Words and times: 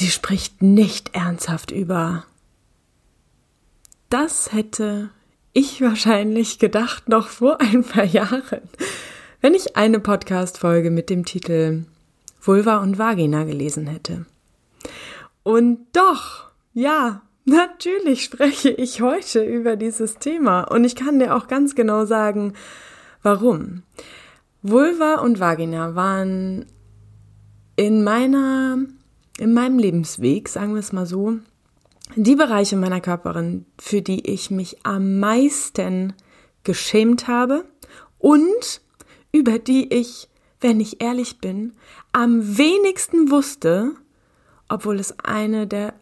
sie 0.00 0.10
spricht 0.10 0.62
nicht 0.62 1.14
ernsthaft 1.14 1.70
über. 1.70 2.24
Das 4.08 4.50
hätte 4.50 5.10
ich 5.52 5.82
wahrscheinlich 5.82 6.58
gedacht 6.58 7.10
noch 7.10 7.28
vor 7.28 7.60
ein 7.60 7.84
paar 7.84 8.04
Jahren, 8.04 8.62
wenn 9.42 9.52
ich 9.52 9.76
eine 9.76 10.00
Podcast-Folge 10.00 10.90
mit 10.90 11.10
dem 11.10 11.26
Titel 11.26 11.84
Vulva 12.40 12.78
und 12.78 12.98
Vagina 12.98 13.44
gelesen 13.44 13.86
hätte. 13.86 14.24
Und 15.42 15.80
doch, 15.92 16.46
ja, 16.72 17.20
natürlich 17.44 18.24
spreche 18.24 18.70
ich 18.70 19.02
heute 19.02 19.44
über 19.44 19.76
dieses 19.76 20.14
Thema 20.14 20.62
und 20.62 20.84
ich 20.84 20.96
kann 20.96 21.18
dir 21.18 21.36
auch 21.36 21.46
ganz 21.46 21.74
genau 21.74 22.06
sagen, 22.06 22.54
warum. 23.22 23.82
Vulva 24.62 25.16
und 25.16 25.40
Vagina 25.40 25.94
waren 25.94 26.64
in 27.76 28.02
meiner, 28.02 28.78
in 29.40 29.54
meinem 29.54 29.78
Lebensweg, 29.78 30.50
sagen 30.50 30.74
wir 30.74 30.80
es 30.80 30.92
mal 30.92 31.06
so, 31.06 31.38
die 32.14 32.36
Bereiche 32.36 32.76
meiner 32.76 33.00
Körperin, 33.00 33.64
für 33.78 34.02
die 34.02 34.28
ich 34.28 34.50
mich 34.50 34.84
am 34.84 35.18
meisten 35.18 36.12
geschämt 36.62 37.26
habe 37.26 37.64
und 38.18 38.82
über 39.32 39.58
die 39.58 39.94
ich, 39.94 40.28
wenn 40.60 40.78
ich 40.78 41.00
ehrlich 41.00 41.38
bin, 41.38 41.72
am 42.12 42.58
wenigsten 42.58 43.30
wusste, 43.30 43.92
obwohl 44.68 45.00
es 45.00 45.18
eine 45.20 45.66
der 45.66 45.94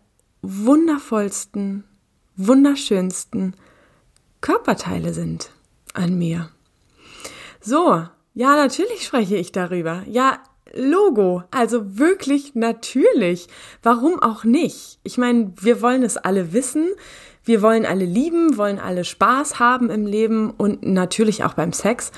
wundervollsten, 0.42 1.84
wunderschönsten 2.36 3.54
Körperteile 4.40 5.14
sind 5.14 5.52
an 5.94 6.18
mir. 6.18 6.50
So, 7.60 8.04
ja, 8.34 8.56
natürlich 8.56 9.04
spreche 9.04 9.36
ich 9.36 9.52
darüber. 9.52 10.02
Ja, 10.08 10.40
Logo, 10.74 11.42
also 11.50 11.98
wirklich 11.98 12.54
natürlich. 12.54 13.48
Warum 13.82 14.20
auch 14.20 14.44
nicht? 14.44 14.98
Ich 15.02 15.18
meine, 15.18 15.52
wir 15.60 15.80
wollen 15.82 16.02
es 16.02 16.16
alle 16.16 16.52
wissen, 16.52 16.88
wir 17.44 17.62
wollen 17.62 17.86
alle 17.86 18.04
lieben, 18.04 18.58
wollen 18.58 18.78
alle 18.78 19.04
Spaß 19.04 19.58
haben 19.58 19.90
im 19.90 20.06
Leben 20.06 20.50
und 20.50 20.82
natürlich 20.82 21.44
auch 21.44 21.54
beim 21.54 21.72
Sex 21.72 22.12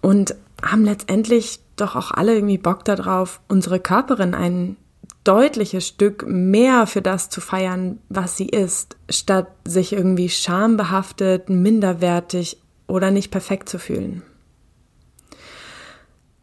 und 0.00 0.36
haben 0.62 0.84
letztendlich 0.84 1.60
doch 1.76 1.96
auch 1.96 2.12
alle 2.12 2.34
irgendwie 2.34 2.58
Bock 2.58 2.84
darauf, 2.84 3.40
unsere 3.48 3.80
Körperin 3.80 4.34
ein 4.34 4.76
deutliches 5.24 5.86
Stück 5.86 6.26
mehr 6.26 6.86
für 6.86 7.02
das 7.02 7.28
zu 7.28 7.40
feiern, 7.40 7.98
was 8.08 8.36
sie 8.36 8.48
ist, 8.48 8.96
statt 9.08 9.48
sich 9.64 9.92
irgendwie 9.92 10.28
schambehaftet, 10.28 11.48
minderwertig 11.48 12.58
oder 12.86 13.10
nicht 13.10 13.30
perfekt 13.30 13.68
zu 13.68 13.78
fühlen. 13.78 14.22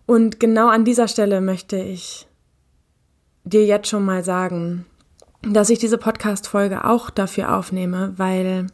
Und 0.09 0.39
genau 0.39 0.69
an 0.69 0.85
dieser 0.85 1.07
Stelle 1.07 1.39
möchte 1.39 1.77
ich 1.77 2.25
dir 3.43 3.63
jetzt 3.63 3.89
schon 3.89 4.03
mal 4.03 4.23
sagen, 4.23 4.87
dass 5.43 5.69
ich 5.69 5.77
diese 5.77 5.99
Podcast-Folge 5.99 6.83
auch 6.85 7.11
dafür 7.11 7.55
aufnehme, 7.55 8.15
weil 8.17 8.65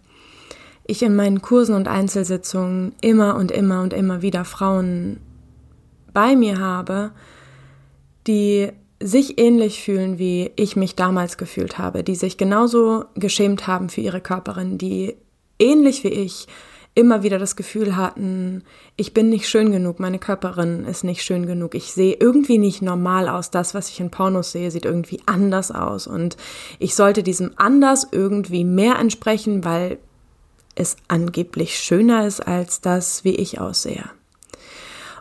ich 0.88 1.04
in 1.04 1.14
meinen 1.14 1.42
Kursen 1.42 1.76
und 1.76 1.90
Einzelsitzungen 1.90 2.96
immer 3.02 3.36
und 3.36 3.52
immer 3.52 3.82
und 3.82 3.92
immer 3.92 4.22
wieder 4.22 4.46
Frauen 4.46 5.20
bei 6.14 6.38
mir 6.38 6.62
habe, 6.62 7.12
die 8.28 8.70
sich 9.04 9.38
ähnlich 9.38 9.84
fühlen, 9.84 10.18
wie 10.18 10.54
ich 10.56 10.78
mich 10.78 10.96
damals 10.96 11.38
gefühlt 11.38 11.78
habe, 11.78 12.06
die 12.06 12.16
sich 12.16 12.38
genauso 12.38 13.04
geschämt 13.16 13.68
haben 13.68 13.90
für 13.90 14.00
ihre 14.00 14.22
Körperin, 14.22 14.78
die 14.78 15.18
ähnlich 15.60 16.06
wie 16.06 16.14
ich 16.14 16.48
immer 16.96 17.24
wieder 17.24 17.38
das 17.38 17.58
Gefühl 17.58 17.98
hatten, 17.98 18.64
ich 18.96 19.14
bin 19.14 19.30
nicht 19.30 19.50
schön 19.50 19.72
genug, 19.72 20.00
meine 20.00 20.18
Körperin 20.18 20.86
ist 20.86 21.04
nicht 21.04 21.24
schön 21.24 21.46
genug, 21.46 21.76
ich 21.76 21.92
sehe 21.92 22.16
irgendwie 22.18 22.58
nicht 22.58 22.82
normal 22.82 23.28
aus, 23.28 23.52
das, 23.52 23.74
was 23.74 23.90
ich 23.90 24.00
in 24.00 24.10
Pornos 24.10 24.54
sehe, 24.54 24.72
sieht 24.72 24.86
irgendwie 24.86 25.20
anders 25.26 25.72
aus 25.72 26.08
und 26.08 26.38
ich 26.80 26.96
sollte 26.96 27.22
diesem 27.22 27.52
anders 27.58 28.08
irgendwie 28.12 28.64
mehr 28.64 28.98
entsprechen, 28.98 29.66
weil 29.66 30.00
es 30.74 30.96
angeblich 31.10 31.78
schöner 31.78 32.26
ist 32.26 32.40
als 32.40 32.82
das, 32.82 33.24
wie 33.24 33.36
ich 33.36 33.60
aussehe. 33.60 34.06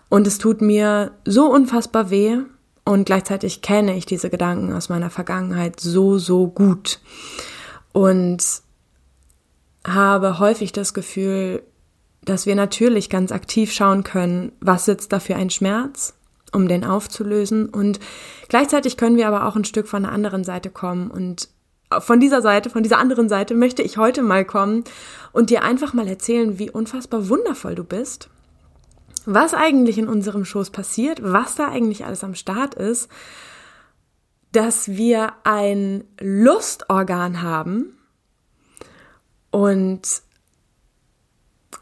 Und 0.08 0.26
es 0.28 0.38
tut 0.38 0.60
mir 0.60 1.10
so 1.24 1.46
unfassbar 1.50 2.10
weh 2.10 2.38
und 2.84 3.06
gleichzeitig 3.06 3.62
kenne 3.62 3.96
ich 3.96 4.06
diese 4.06 4.30
Gedanken 4.30 4.72
aus 4.72 4.88
meiner 4.88 5.10
Vergangenheit 5.10 5.80
so, 5.80 6.18
so 6.18 6.46
gut. 6.46 7.00
Und 7.92 8.44
habe 9.86 10.38
häufig 10.38 10.72
das 10.72 10.94
Gefühl, 10.94 11.62
dass 12.24 12.46
wir 12.46 12.54
natürlich 12.54 13.10
ganz 13.10 13.32
aktiv 13.32 13.72
schauen 13.72 14.02
können, 14.02 14.52
was 14.60 14.86
sitzt 14.86 15.12
da 15.12 15.20
für 15.20 15.36
ein 15.36 15.50
Schmerz, 15.50 16.14
um 16.52 16.68
den 16.68 16.84
aufzulösen. 16.84 17.68
Und 17.68 18.00
gleichzeitig 18.48 18.96
können 18.96 19.16
wir 19.16 19.28
aber 19.28 19.46
auch 19.46 19.56
ein 19.56 19.64
Stück 19.64 19.86
von 19.86 20.02
der 20.04 20.12
anderen 20.12 20.44
Seite 20.44 20.70
kommen. 20.70 21.10
Und 21.10 21.48
von 21.98 22.20
dieser 22.20 22.40
Seite, 22.40 22.70
von 22.70 22.82
dieser 22.82 22.98
anderen 22.98 23.28
Seite 23.28 23.54
möchte 23.54 23.82
ich 23.82 23.98
heute 23.98 24.22
mal 24.22 24.44
kommen 24.44 24.84
und 25.32 25.50
dir 25.50 25.62
einfach 25.62 25.92
mal 25.92 26.08
erzählen, 26.08 26.58
wie 26.58 26.70
unfassbar 26.70 27.28
wundervoll 27.28 27.74
du 27.74 27.84
bist, 27.84 28.30
was 29.26 29.54
eigentlich 29.54 29.98
in 29.98 30.08
unserem 30.08 30.44
Schoß 30.44 30.70
passiert, 30.70 31.22
was 31.22 31.54
da 31.56 31.68
eigentlich 31.68 32.04
alles 32.04 32.24
am 32.24 32.34
Start 32.34 32.74
ist, 32.74 33.08
dass 34.52 34.88
wir 34.88 35.32
ein 35.44 36.04
Lustorgan 36.20 37.42
haben, 37.42 37.98
und 39.54 40.02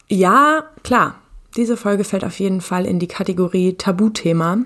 ja, 0.07 0.65
klar, 0.83 1.15
diese 1.57 1.79
Folge 1.79 2.05
fällt 2.05 2.23
auf 2.23 2.39
jeden 2.39 2.61
Fall 2.61 2.85
in 2.85 2.99
die 2.99 3.09
Kategorie 3.09 3.79
Tabuthema. 3.79 4.59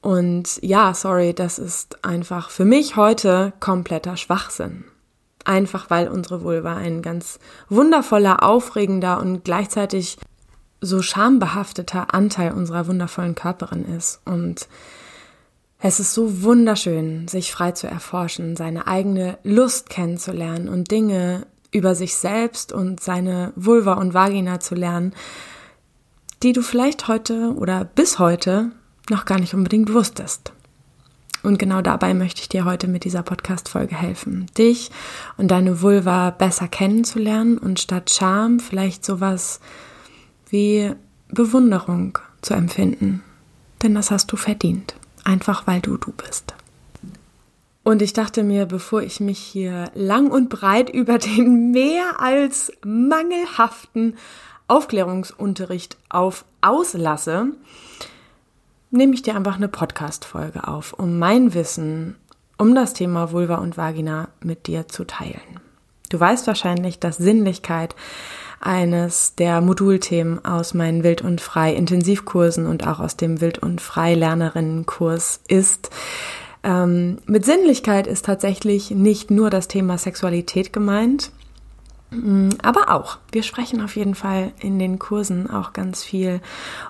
Und 0.00 0.62
ja, 0.62 0.94
sorry, 0.94 1.34
das 1.34 1.58
ist 1.58 2.04
einfach 2.04 2.50
für 2.50 2.64
mich 2.64 2.94
heute 2.94 3.52
kompletter 3.58 4.16
Schwachsinn. 4.16 4.84
Einfach 5.44 5.90
weil 5.90 6.06
unsere 6.06 6.44
Vulva 6.44 6.76
ein 6.76 7.02
ganz 7.02 7.40
wundervoller, 7.68 8.44
aufregender 8.44 9.18
und 9.18 9.44
gleichzeitig 9.44 10.16
so 10.80 11.02
schambehafteter 11.02 12.14
Anteil 12.14 12.52
unserer 12.52 12.86
wundervollen 12.86 13.34
Körperin 13.34 13.84
ist. 13.84 14.20
Und 14.24 14.68
es 15.80 15.98
ist 15.98 16.14
so 16.14 16.44
wunderschön, 16.44 17.26
sich 17.26 17.50
frei 17.50 17.72
zu 17.72 17.88
erforschen, 17.88 18.54
seine 18.54 18.86
eigene 18.86 19.38
Lust 19.42 19.90
kennenzulernen 19.90 20.68
und 20.68 20.92
Dinge 20.92 21.48
über 21.72 21.94
sich 21.94 22.16
selbst 22.16 22.72
und 22.72 23.00
seine 23.00 23.52
Vulva 23.56 23.94
und 23.94 24.14
Vagina 24.14 24.60
zu 24.60 24.74
lernen, 24.74 25.14
die 26.42 26.52
du 26.52 26.62
vielleicht 26.62 27.08
heute 27.08 27.54
oder 27.54 27.84
bis 27.84 28.18
heute 28.18 28.72
noch 29.08 29.24
gar 29.24 29.38
nicht 29.38 29.54
unbedingt 29.54 29.92
wusstest. 29.92 30.52
Und 31.42 31.58
genau 31.58 31.80
dabei 31.80 32.12
möchte 32.12 32.42
ich 32.42 32.48
dir 32.48 32.64
heute 32.64 32.86
mit 32.86 33.04
dieser 33.04 33.22
Podcast-Folge 33.22 33.96
helfen, 33.96 34.46
dich 34.58 34.90
und 35.38 35.50
deine 35.50 35.80
Vulva 35.80 36.30
besser 36.30 36.68
kennenzulernen 36.68 37.56
und 37.56 37.80
statt 37.80 38.10
Scham 38.10 38.60
vielleicht 38.60 39.04
sowas 39.04 39.60
wie 40.50 40.92
Bewunderung 41.28 42.18
zu 42.42 42.54
empfinden. 42.54 43.22
Denn 43.82 43.94
das 43.94 44.10
hast 44.10 44.30
du 44.32 44.36
verdient, 44.36 44.94
einfach 45.24 45.66
weil 45.66 45.80
du 45.80 45.96
du 45.96 46.12
bist. 46.12 46.54
Und 47.82 48.02
ich 48.02 48.12
dachte 48.12 48.42
mir, 48.42 48.66
bevor 48.66 49.02
ich 49.02 49.20
mich 49.20 49.38
hier 49.38 49.90
lang 49.94 50.30
und 50.30 50.48
breit 50.48 50.90
über 50.94 51.18
den 51.18 51.70
mehr 51.70 52.20
als 52.20 52.72
mangelhaften 52.84 54.16
Aufklärungsunterricht 54.68 55.96
auf 56.08 56.44
auslasse, 56.60 57.48
nehme 58.90 59.14
ich 59.14 59.22
dir 59.22 59.34
einfach 59.34 59.56
eine 59.56 59.68
Podcast-Folge 59.68 60.68
auf, 60.68 60.92
um 60.92 61.18
mein 61.18 61.54
Wissen 61.54 62.16
um 62.60 62.74
das 62.74 62.92
Thema 62.92 63.32
Vulva 63.32 63.54
und 63.54 63.78
Vagina 63.78 64.28
mit 64.42 64.66
dir 64.66 64.86
zu 64.86 65.04
teilen. 65.04 65.60
Du 66.10 66.20
weißt 66.20 66.46
wahrscheinlich, 66.46 66.98
dass 66.98 67.16
Sinnlichkeit 67.16 67.96
eines 68.60 69.34
der 69.34 69.62
Modulthemen 69.62 70.44
aus 70.44 70.74
meinen 70.74 71.02
Wild 71.02 71.22
und 71.22 71.40
Frei 71.40 71.74
Intensivkursen 71.74 72.66
und 72.66 72.86
auch 72.86 73.00
aus 73.00 73.16
dem 73.16 73.40
Wild 73.40 73.58
und 73.58 73.80
Frei 73.80 74.14
Lernerinnenkurs 74.14 75.40
ist. 75.48 75.88
Ähm, 76.62 77.18
mit 77.26 77.44
Sinnlichkeit 77.44 78.06
ist 78.06 78.26
tatsächlich 78.26 78.90
nicht 78.90 79.30
nur 79.30 79.50
das 79.50 79.68
Thema 79.68 79.96
Sexualität 79.96 80.72
gemeint, 80.72 81.32
mm, 82.10 82.50
aber 82.62 82.90
auch. 82.90 83.18
Wir 83.32 83.42
sprechen 83.42 83.80
auf 83.80 83.96
jeden 83.96 84.14
Fall 84.14 84.52
in 84.60 84.78
den 84.78 84.98
Kursen 84.98 85.48
auch 85.48 85.72
ganz 85.72 86.02
viel 86.02 86.40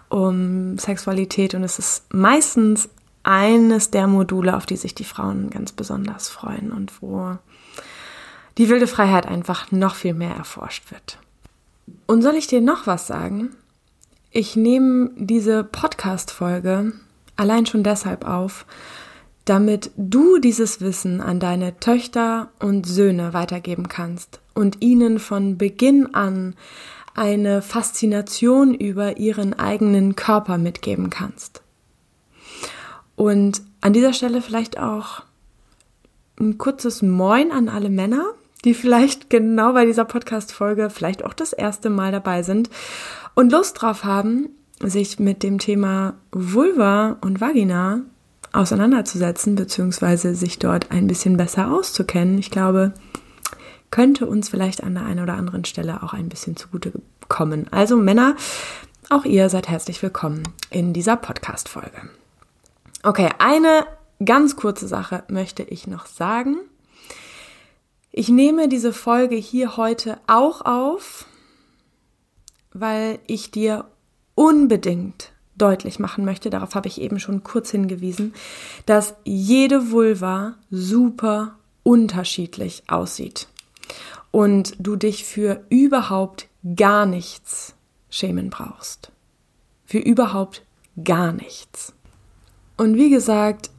um 0.09 0.77
Sexualität 0.79 1.55
und 1.55 1.63
es 1.63 1.79
ist 1.79 2.13
meistens 2.13 2.89
eines 3.23 3.91
der 3.91 4.07
Module, 4.07 4.57
auf 4.57 4.67
die 4.67 4.77
sich 4.77 4.95
die 4.95 5.05
Frauen 5.05 5.51
ganz 5.51 5.73
besonders 5.73 6.29
freuen 6.29 6.73
und 6.73 7.03
wo 7.03 7.37
die 8.59 8.69
wilde 8.69 8.87
Freiheit 8.87 9.27
einfach 9.27 9.71
noch 9.71 9.95
viel 9.95 10.15
mehr 10.15 10.35
erforscht 10.35 10.91
wird. 10.91 11.19
Und 12.07 12.23
soll 12.23 12.35
ich 12.35 12.47
dir 12.47 12.61
noch 12.61 12.87
was 12.87 13.07
sagen? 13.07 13.51
Ich 14.33 14.57
nehme 14.57 15.11
diese 15.17 15.65
Podcast-Folge 15.65 16.93
allein 17.37 17.67
schon 17.67 17.83
deshalb 17.83 18.27
auf, 18.27 18.67
damit 19.45 19.91
du 19.97 20.39
dieses 20.39 20.81
Wissen 20.81 21.21
an 21.21 21.41
deine 21.41 21.79
Töchter 21.81 22.51
und 22.61 22.87
Söhne 22.87 23.33
weitergeben 23.33 23.89
kannst 23.89 24.41
und 24.55 24.83
ihnen 24.83 25.19
von 25.19 25.59
Beginn 25.59 26.15
an 26.15 26.55
eine 27.15 27.63
Faszination 27.63 28.75
über 28.75 29.17
ihren 29.17 29.59
eigenen 29.59 30.17
Körper 30.17 30.59
mitgeben 30.59 31.11
kannst. 31.11 31.63
Und 33.17 33.63
an 33.81 33.93
dieser 33.93 34.13
Stelle 34.13 34.41
vielleicht 34.41 34.79
auch 34.79 35.23
ein 36.39 36.57
kurzes 36.57 37.03
Moin 37.03 37.51
an 37.51 37.69
alle 37.69 37.91
Männer, 37.91 38.35
die 38.65 38.75
vielleicht 38.75 39.31
genau 39.31 39.73
bei 39.73 39.85
dieser 39.85 40.05
Podcast-Folge 40.05 40.91
vielleicht 40.91 41.25
auch 41.25 41.35
das 41.35 41.53
erste 41.53 41.91
Mal 41.91 42.13
dabei 42.13 42.43
sind 42.43 42.71
und 43.35 43.53
Lust 43.53 43.81
drauf 43.81 44.05
haben, 44.05 44.51
sich 44.83 45.19
mit 45.19 45.43
dem 45.43 45.59
Thema 45.59 46.15
Vulva 46.33 47.17
und 47.21 47.41
Vagina 47.41 48.03
auseinanderzusetzen, 48.53 49.55
beziehungsweise 49.55 50.35
sich 50.35 50.59
dort 50.59 50.91
ein 50.91 51.07
bisschen 51.07 51.37
besser 51.37 51.71
auszukennen. 51.71 52.39
Ich 52.39 52.51
glaube, 52.51 52.93
könnte 53.91 54.27
uns 54.27 54.49
vielleicht 54.49 54.83
an 54.83 54.95
der 54.95 55.05
einen 55.05 55.23
oder 55.23 55.35
anderen 55.35 55.65
Stelle 55.65 56.03
auch 56.03 56.13
ein 56.13 56.29
bisschen 56.29 56.57
zugute 56.57 56.93
kommen. 57.29 57.67
Also 57.71 57.97
Männer, 57.97 58.37
auch 59.09 59.25
ihr 59.25 59.49
seid 59.49 59.69
herzlich 59.69 60.03
willkommen 60.03 60.43
in 60.71 60.93
dieser 60.93 61.17
Podcast-Folge. 61.17 62.11
Okay, 63.03 63.29
eine 63.39 63.87
ganz 64.25 64.57
kurze 64.57 64.87
Sache 64.87 65.25
möchte 65.29 65.63
ich 65.63 65.87
noch 65.87 66.07
sagen. 66.07 66.57
Ich 68.13 68.29
nehme 68.29 68.69
diese 68.69 68.93
Folge 68.93 69.37
hier 69.37 69.77
heute 69.77 70.19
auch 70.27 70.63
auf, 70.63 71.27
weil 72.73 73.21
ich 73.27 73.51
dir 73.51 73.87
unbedingt 74.35 75.33
deutlich 75.61 75.99
machen 75.99 76.25
möchte, 76.25 76.51
darauf 76.51 76.75
habe 76.75 76.89
ich 76.89 77.01
eben 77.01 77.19
schon 77.19 77.43
kurz 77.43 77.71
hingewiesen, 77.71 78.35
dass 78.87 79.15
jede 79.25 79.91
Vulva 79.91 80.55
super 80.71 81.57
unterschiedlich 81.83 82.85
aussieht 82.89 83.49
und 84.31 84.75
du 84.79 84.97
dich 84.97 85.25
für 85.25 85.65
überhaupt 85.69 86.49
gar 86.77 87.07
nichts 87.07 87.75
schämen 88.11 88.51
brauchst. 88.51 89.13
Für 89.85 89.99
überhaupt 89.99 90.63
gar 91.03 91.33
nichts. 91.33 91.93
Und 92.77 92.97
wie 92.97 93.11
gesagt, 93.11 93.71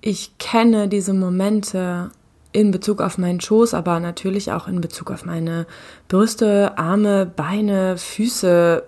ich 0.00 0.38
kenne 0.38 0.88
diese 0.88 1.14
Momente 1.14 2.10
in 2.52 2.70
Bezug 2.70 3.00
auf 3.00 3.16
meinen 3.18 3.40
Schoß, 3.40 3.74
aber 3.74 4.00
natürlich 4.00 4.50
auch 4.52 4.66
in 4.66 4.80
Bezug 4.80 5.10
auf 5.10 5.24
meine 5.24 5.66
Brüste, 6.08 6.76
Arme, 6.76 7.26
Beine, 7.26 7.96
Füße, 7.96 8.82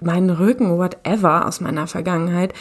meinen 0.00 0.30
Rücken, 0.30 0.78
whatever 0.78 1.46
aus 1.46 1.60
meiner 1.60 1.86
Vergangenheit, 1.86 2.54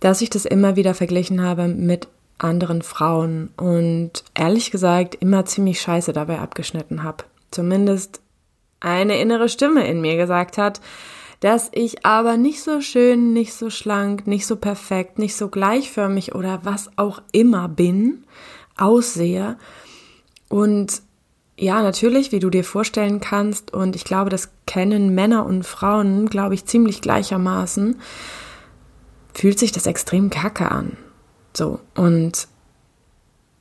dass 0.00 0.20
ich 0.20 0.30
das 0.30 0.44
immer 0.44 0.76
wieder 0.76 0.94
verglichen 0.94 1.42
habe 1.42 1.68
mit 1.68 2.08
anderen 2.38 2.82
Frauen 2.82 3.50
und 3.56 4.24
ehrlich 4.34 4.70
gesagt 4.70 5.14
immer 5.16 5.44
ziemlich 5.46 5.80
scheiße 5.80 6.12
dabei 6.12 6.38
abgeschnitten 6.38 7.02
habe. 7.02 7.24
Zumindest 7.50 8.20
eine 8.80 9.18
innere 9.18 9.48
Stimme 9.48 9.86
in 9.86 10.00
mir 10.00 10.16
gesagt 10.16 10.58
hat, 10.58 10.80
dass 11.40 11.70
ich 11.72 12.04
aber 12.04 12.36
nicht 12.36 12.62
so 12.62 12.80
schön, 12.80 13.32
nicht 13.32 13.54
so 13.54 13.70
schlank, 13.70 14.26
nicht 14.26 14.46
so 14.46 14.56
perfekt, 14.56 15.18
nicht 15.18 15.36
so 15.36 15.48
gleichförmig 15.48 16.34
oder 16.34 16.60
was 16.64 16.90
auch 16.96 17.22
immer 17.32 17.68
bin, 17.68 18.24
aussehe. 18.76 19.56
Und 20.48 21.02
ja, 21.58 21.82
natürlich, 21.82 22.32
wie 22.32 22.38
du 22.38 22.50
dir 22.50 22.64
vorstellen 22.64 23.20
kannst, 23.20 23.72
und 23.72 23.96
ich 23.96 24.04
glaube, 24.04 24.30
das 24.30 24.50
kennen 24.66 25.14
Männer 25.14 25.46
und 25.46 25.64
Frauen, 25.64 26.28
glaube 26.28 26.54
ich, 26.54 26.66
ziemlich 26.66 27.00
gleichermaßen, 27.00 27.96
fühlt 29.32 29.58
sich 29.58 29.72
das 29.72 29.86
extrem 29.86 30.30
kacke 30.30 30.70
an. 30.70 30.96
So, 31.54 31.80
und 31.94 32.48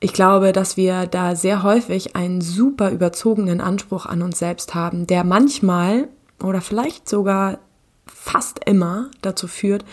ich 0.01 0.13
glaube, 0.13 0.51
dass 0.51 0.75
wir 0.75 1.07
da 1.07 1.35
sehr 1.35 1.63
häufig 1.63 2.15
einen 2.15 2.41
super 2.41 2.91
überzogenen 2.91 3.61
Anspruch 3.61 4.05
an 4.05 4.21
uns 4.21 4.39
selbst 4.39 4.75
haben, 4.75 5.07
der 5.07 5.23
manchmal 5.23 6.09
oder 6.43 6.59
vielleicht 6.59 7.07
sogar 7.07 7.59
fast 8.05 8.59
immer 8.65 9.09
dazu 9.21 9.47
führt, 9.47 9.85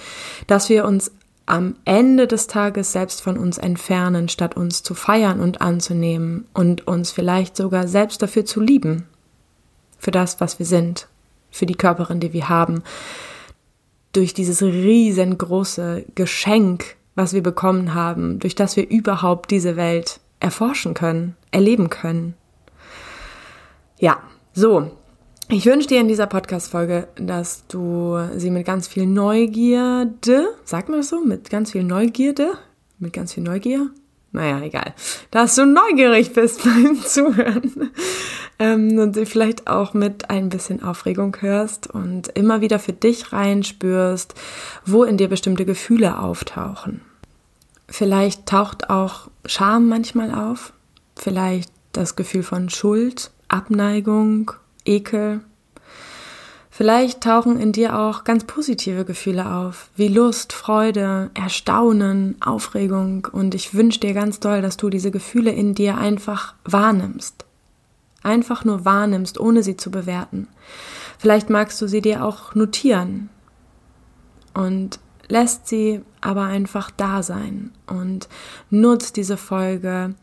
dass 0.48 0.68
wir 0.68 0.84
uns 0.84 1.12
am 1.46 1.76
Ende 1.84 2.26
des 2.26 2.46
Tages 2.46 2.92
selbst 2.92 3.22
von 3.22 3.36
uns 3.36 3.58
entfernen, 3.58 4.28
statt 4.28 4.56
uns 4.56 4.82
zu 4.82 4.94
feiern 4.94 5.40
und 5.40 5.60
anzunehmen 5.60 6.46
und 6.54 6.86
uns 6.86 7.10
vielleicht 7.10 7.56
sogar 7.56 7.88
selbst 7.88 8.22
dafür 8.22 8.44
zu 8.44 8.60
lieben, 8.60 9.06
für 9.98 10.10
das, 10.10 10.40
was 10.40 10.58
wir 10.58 10.66
sind, 10.66 11.08
für 11.50 11.66
die 11.66 11.74
Körperin, 11.74 12.20
die 12.20 12.32
wir 12.32 12.48
haben, 12.48 12.82
durch 14.12 14.34
dieses 14.34 14.62
riesengroße 14.62 16.04
Geschenk, 16.14 16.96
was 17.14 17.32
wir 17.32 17.42
bekommen 17.42 17.94
haben, 17.94 18.38
durch 18.38 18.54
das 18.54 18.76
wir 18.76 18.88
überhaupt 18.88 19.50
diese 19.50 19.76
Welt 19.76 20.20
erforschen 20.40 20.94
können, 20.94 21.36
erleben 21.50 21.88
können. 21.88 22.34
Ja, 23.98 24.22
so, 24.52 24.90
ich 25.52 25.66
wünsche 25.66 25.88
dir 25.88 26.00
in 26.00 26.08
dieser 26.08 26.26
Podcast-Folge, 26.26 27.08
dass 27.16 27.66
du 27.66 28.18
sie 28.36 28.50
mit 28.50 28.64
ganz 28.64 28.88
viel 28.88 29.04
Neugierde, 29.04 30.48
sagt 30.64 30.88
man 30.88 31.00
das 31.00 31.10
so, 31.10 31.22
mit 31.22 31.50
ganz 31.50 31.72
viel 31.72 31.84
Neugierde, 31.84 32.54
mit 32.98 33.12
ganz 33.12 33.34
viel 33.34 33.42
Neugier, 33.42 33.90
naja, 34.30 34.62
egal, 34.62 34.94
dass 35.30 35.54
du 35.54 35.66
neugierig 35.66 36.32
bist 36.32 36.64
beim 36.64 36.98
Zuhören. 37.02 37.90
Ähm, 38.58 38.98
und 38.98 39.14
sie 39.14 39.26
vielleicht 39.26 39.66
auch 39.66 39.92
mit 39.92 40.30
ein 40.30 40.48
bisschen 40.48 40.82
Aufregung 40.82 41.36
hörst 41.40 41.86
und 41.86 42.28
immer 42.28 42.62
wieder 42.62 42.78
für 42.78 42.94
dich 42.94 43.34
reinspürst, 43.34 44.34
wo 44.86 45.04
in 45.04 45.18
dir 45.18 45.28
bestimmte 45.28 45.66
Gefühle 45.66 46.18
auftauchen. 46.18 47.02
Vielleicht 47.88 48.46
taucht 48.46 48.88
auch 48.88 49.28
Scham 49.44 49.86
manchmal 49.86 50.34
auf, 50.34 50.72
vielleicht 51.14 51.70
das 51.92 52.16
Gefühl 52.16 52.42
von 52.42 52.70
Schuld, 52.70 53.30
Abneigung 53.48 54.52
Ekel. 54.84 55.40
Vielleicht 56.70 57.20
tauchen 57.20 57.60
in 57.60 57.72
dir 57.72 57.98
auch 57.98 58.24
ganz 58.24 58.44
positive 58.44 59.04
Gefühle 59.04 59.54
auf, 59.54 59.90
wie 59.94 60.08
Lust, 60.08 60.54
Freude, 60.54 61.30
Erstaunen, 61.34 62.36
Aufregung. 62.40 63.28
Und 63.30 63.54
ich 63.54 63.74
wünsche 63.74 64.00
dir 64.00 64.14
ganz 64.14 64.40
doll, 64.40 64.62
dass 64.62 64.78
du 64.78 64.88
diese 64.88 65.10
Gefühle 65.10 65.52
in 65.52 65.74
dir 65.74 65.98
einfach 65.98 66.54
wahrnimmst. 66.64 67.44
Einfach 68.22 68.64
nur 68.64 68.84
wahrnimmst, 68.84 69.38
ohne 69.38 69.62
sie 69.62 69.76
zu 69.76 69.90
bewerten. 69.90 70.48
Vielleicht 71.18 71.50
magst 71.50 71.80
du 71.82 71.86
sie 71.86 72.00
dir 72.00 72.24
auch 72.24 72.54
notieren 72.54 73.28
und 74.54 74.98
lässt 75.28 75.68
sie 75.68 76.00
aber 76.20 76.44
einfach 76.44 76.90
da 76.90 77.22
sein 77.22 77.70
und 77.86 78.28
nutzt 78.70 79.16
diese 79.16 79.36
Folge 79.36 80.14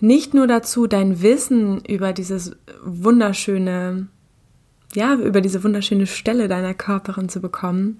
nicht 0.00 0.34
nur 0.34 0.46
dazu, 0.46 0.86
dein 0.86 1.22
Wissen 1.22 1.84
über 1.84 2.12
dieses 2.12 2.52
wunderschöne, 2.84 4.08
ja, 4.94 5.14
über 5.14 5.40
diese 5.40 5.64
wunderschöne 5.64 6.06
Stelle 6.06 6.48
deiner 6.48 6.74
Körperin 6.74 7.28
zu 7.28 7.40
bekommen, 7.40 7.98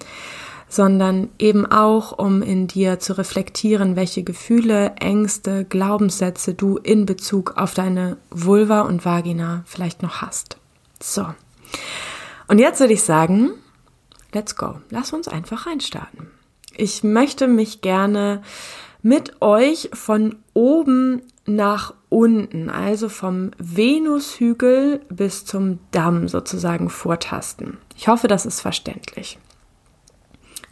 sondern 0.69 1.31
eben 1.39 1.67
auch, 1.67 2.19
um 2.19 2.43
in 2.43 2.67
dir 2.67 3.01
zu 3.01 3.17
reflektieren, 3.17 3.97
welche 3.97 4.23
Gefühle, 4.23 4.95
Ängste, 5.01 5.65
Glaubenssätze 5.65 6.55
du 6.55 6.77
in 6.77 7.07
Bezug 7.07 7.55
auf 7.57 7.75
deine 7.75 8.19
Vulva 8.31 8.83
und 8.83 9.05
Vagina 9.05 9.63
vielleicht 9.67 10.03
noch 10.03 10.21
hast. 10.21 10.59
So. 11.03 11.27
Und 12.49 12.59
jetzt 12.59 12.81
würde 12.81 12.93
ich 12.93 13.03
sagen, 13.03 13.51
let's 14.33 14.57
go. 14.57 14.77
Lass 14.91 15.13
uns 15.13 15.29
einfach 15.29 15.67
reinstarten. 15.67 16.29
Ich 16.77 17.03
möchte 17.03 17.49
mich 17.49 17.81
gerne 17.81 18.43
mit 19.03 19.41
euch 19.41 19.91
von 19.93 20.37
oben 20.55 21.23
nach 21.47 21.95
unten, 22.09 22.69
also 22.69 23.09
vom 23.09 23.53
Venushügel 23.59 25.01
bis 25.09 25.45
zum 25.45 25.79
Damm 25.91 26.29
sozusagen 26.29 26.91
vortasten. 26.91 27.79
Ich 27.97 28.09
hoffe, 28.09 28.29
das 28.29 28.47
ist 28.47 28.61
verständlich. 28.61 29.39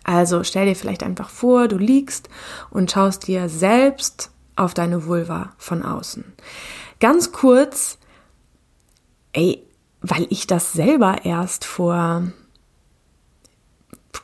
Also 0.05 0.45
stell 0.45 0.67
dir 0.67 0.77
vielleicht 0.77 1.03
einfach 1.03 1.31
vor, 1.31 1.67
du 1.67 1.79
liegst 1.79 2.29
und 2.71 2.91
schaust 2.91 3.27
dir 3.27 3.49
selbst 3.49 4.31
auf 4.55 4.73
deine 4.73 5.07
Vulva 5.07 5.53
von 5.59 5.83
außen. 5.83 6.25
Ganz 7.01 7.33
kurz, 7.33 7.99
ey, 9.33 9.63
weil 10.01 10.27
ich 10.31 10.47
das 10.47 10.73
selber 10.73 11.25
erst 11.25 11.65
vor 11.65 12.23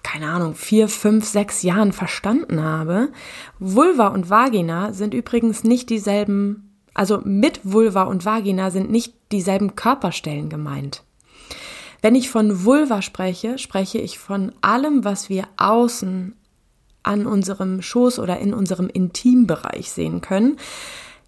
keine 0.03 0.29
Ahnung, 0.29 0.55
vier, 0.55 0.89
fünf, 0.89 1.27
sechs 1.27 1.63
Jahren 1.63 1.93
verstanden 1.93 2.63
habe. 2.63 3.09
Vulva 3.59 4.09
und 4.09 4.31
Vagina 4.31 4.93
sind 4.93 5.15
übrigens 5.15 5.65
nicht 5.65 5.91
dieselben, 5.91 6.79
also 6.95 7.21
mit 7.25 7.61
Vulva 7.65 8.05
und 8.05 8.25
Vagina 8.25 8.71
sind 8.71 8.91
nicht 8.91 9.15
dieselben 9.33 9.77
Körperstellen 9.77 10.49
gemeint. 10.49 11.03
Wenn 12.03 12.15
ich 12.15 12.31
von 12.31 12.65
Vulva 12.65 13.01
spreche, 13.01 13.59
spreche 13.59 13.99
ich 13.99 14.19
von 14.19 14.53
allem, 14.61 15.05
was 15.05 15.29
wir 15.29 15.45
außen 15.57 16.35
an 17.05 17.27
unserem 17.27 17.83
Schoß 17.83 18.19
oder 18.19 18.39
in 18.39 18.55
unserem 18.55 18.89
Intimbereich 18.89 19.91
sehen 19.91 20.21
können. 20.21 20.59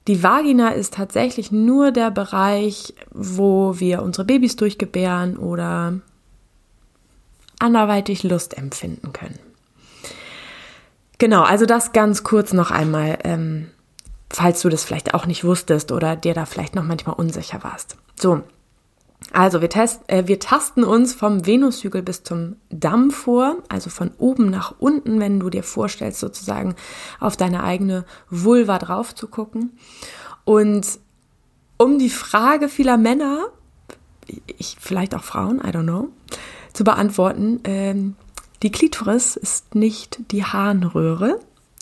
Die 0.06 0.22
Vagina 0.22 0.70
ist 0.70 0.94
tatsächlich 0.94 1.50
nur 1.50 1.90
der 1.90 2.10
Bereich, 2.10 2.94
wo 3.10 3.78
wir 3.78 4.02
unsere 4.02 4.26
Babys 4.26 4.56
durchgebären 4.56 5.36
oder 5.36 6.00
anderweitig 7.58 8.22
Lust 8.22 8.56
empfinden 8.56 9.12
können. 9.12 9.38
Genau, 11.18 11.42
also 11.42 11.66
das 11.66 11.92
ganz 11.92 12.24
kurz 12.24 12.52
noch 12.52 12.70
einmal, 12.70 13.18
ähm, 13.24 13.70
falls 14.30 14.62
du 14.62 14.68
das 14.68 14.84
vielleicht 14.84 15.14
auch 15.14 15.26
nicht 15.26 15.44
wusstest 15.44 15.92
oder 15.92 16.16
dir 16.16 16.34
da 16.34 16.44
vielleicht 16.44 16.74
noch 16.74 16.84
manchmal 16.84 17.16
unsicher 17.16 17.62
warst. 17.62 17.96
So, 18.16 18.42
also 19.32 19.60
wir, 19.60 19.70
test, 19.70 20.02
äh, 20.08 20.26
wir 20.26 20.38
tasten 20.38 20.84
uns 20.84 21.14
vom 21.14 21.46
Venushügel 21.46 22.02
bis 22.02 22.22
zum 22.22 22.56
Damm 22.70 23.10
vor, 23.10 23.56
also 23.68 23.90
von 23.90 24.10
oben 24.18 24.50
nach 24.50 24.74
unten, 24.78 25.18
wenn 25.20 25.40
du 25.40 25.50
dir 25.50 25.62
vorstellst, 25.62 26.20
sozusagen 26.20 26.74
auf 27.20 27.36
deine 27.36 27.62
eigene 27.62 28.04
Vulva 28.28 28.78
drauf 28.78 29.14
zu 29.14 29.28
gucken. 29.28 29.78
Und 30.44 30.86
um 31.78 31.98
die 31.98 32.10
Frage 32.10 32.68
vieler 32.68 32.96
Männer, 32.96 33.46
ich, 34.58 34.76
vielleicht 34.80 35.14
auch 35.14 35.24
Frauen, 35.24 35.58
I 35.58 35.68
don't 35.68 35.84
know, 35.84 36.08
zu 36.74 36.84
beantworten, 36.84 37.60
ähm, 37.64 38.16
die 38.62 38.70
Klitoris 38.70 39.36
ist 39.36 39.74
nicht 39.74 40.30
die 40.30 40.44
Harnröhre 40.44 41.40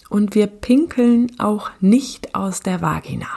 und 0.08 0.34
wir 0.34 0.46
pinkeln 0.46 1.32
auch 1.38 1.70
nicht 1.80 2.34
aus 2.36 2.60
der 2.60 2.80
Vagina. 2.80 3.26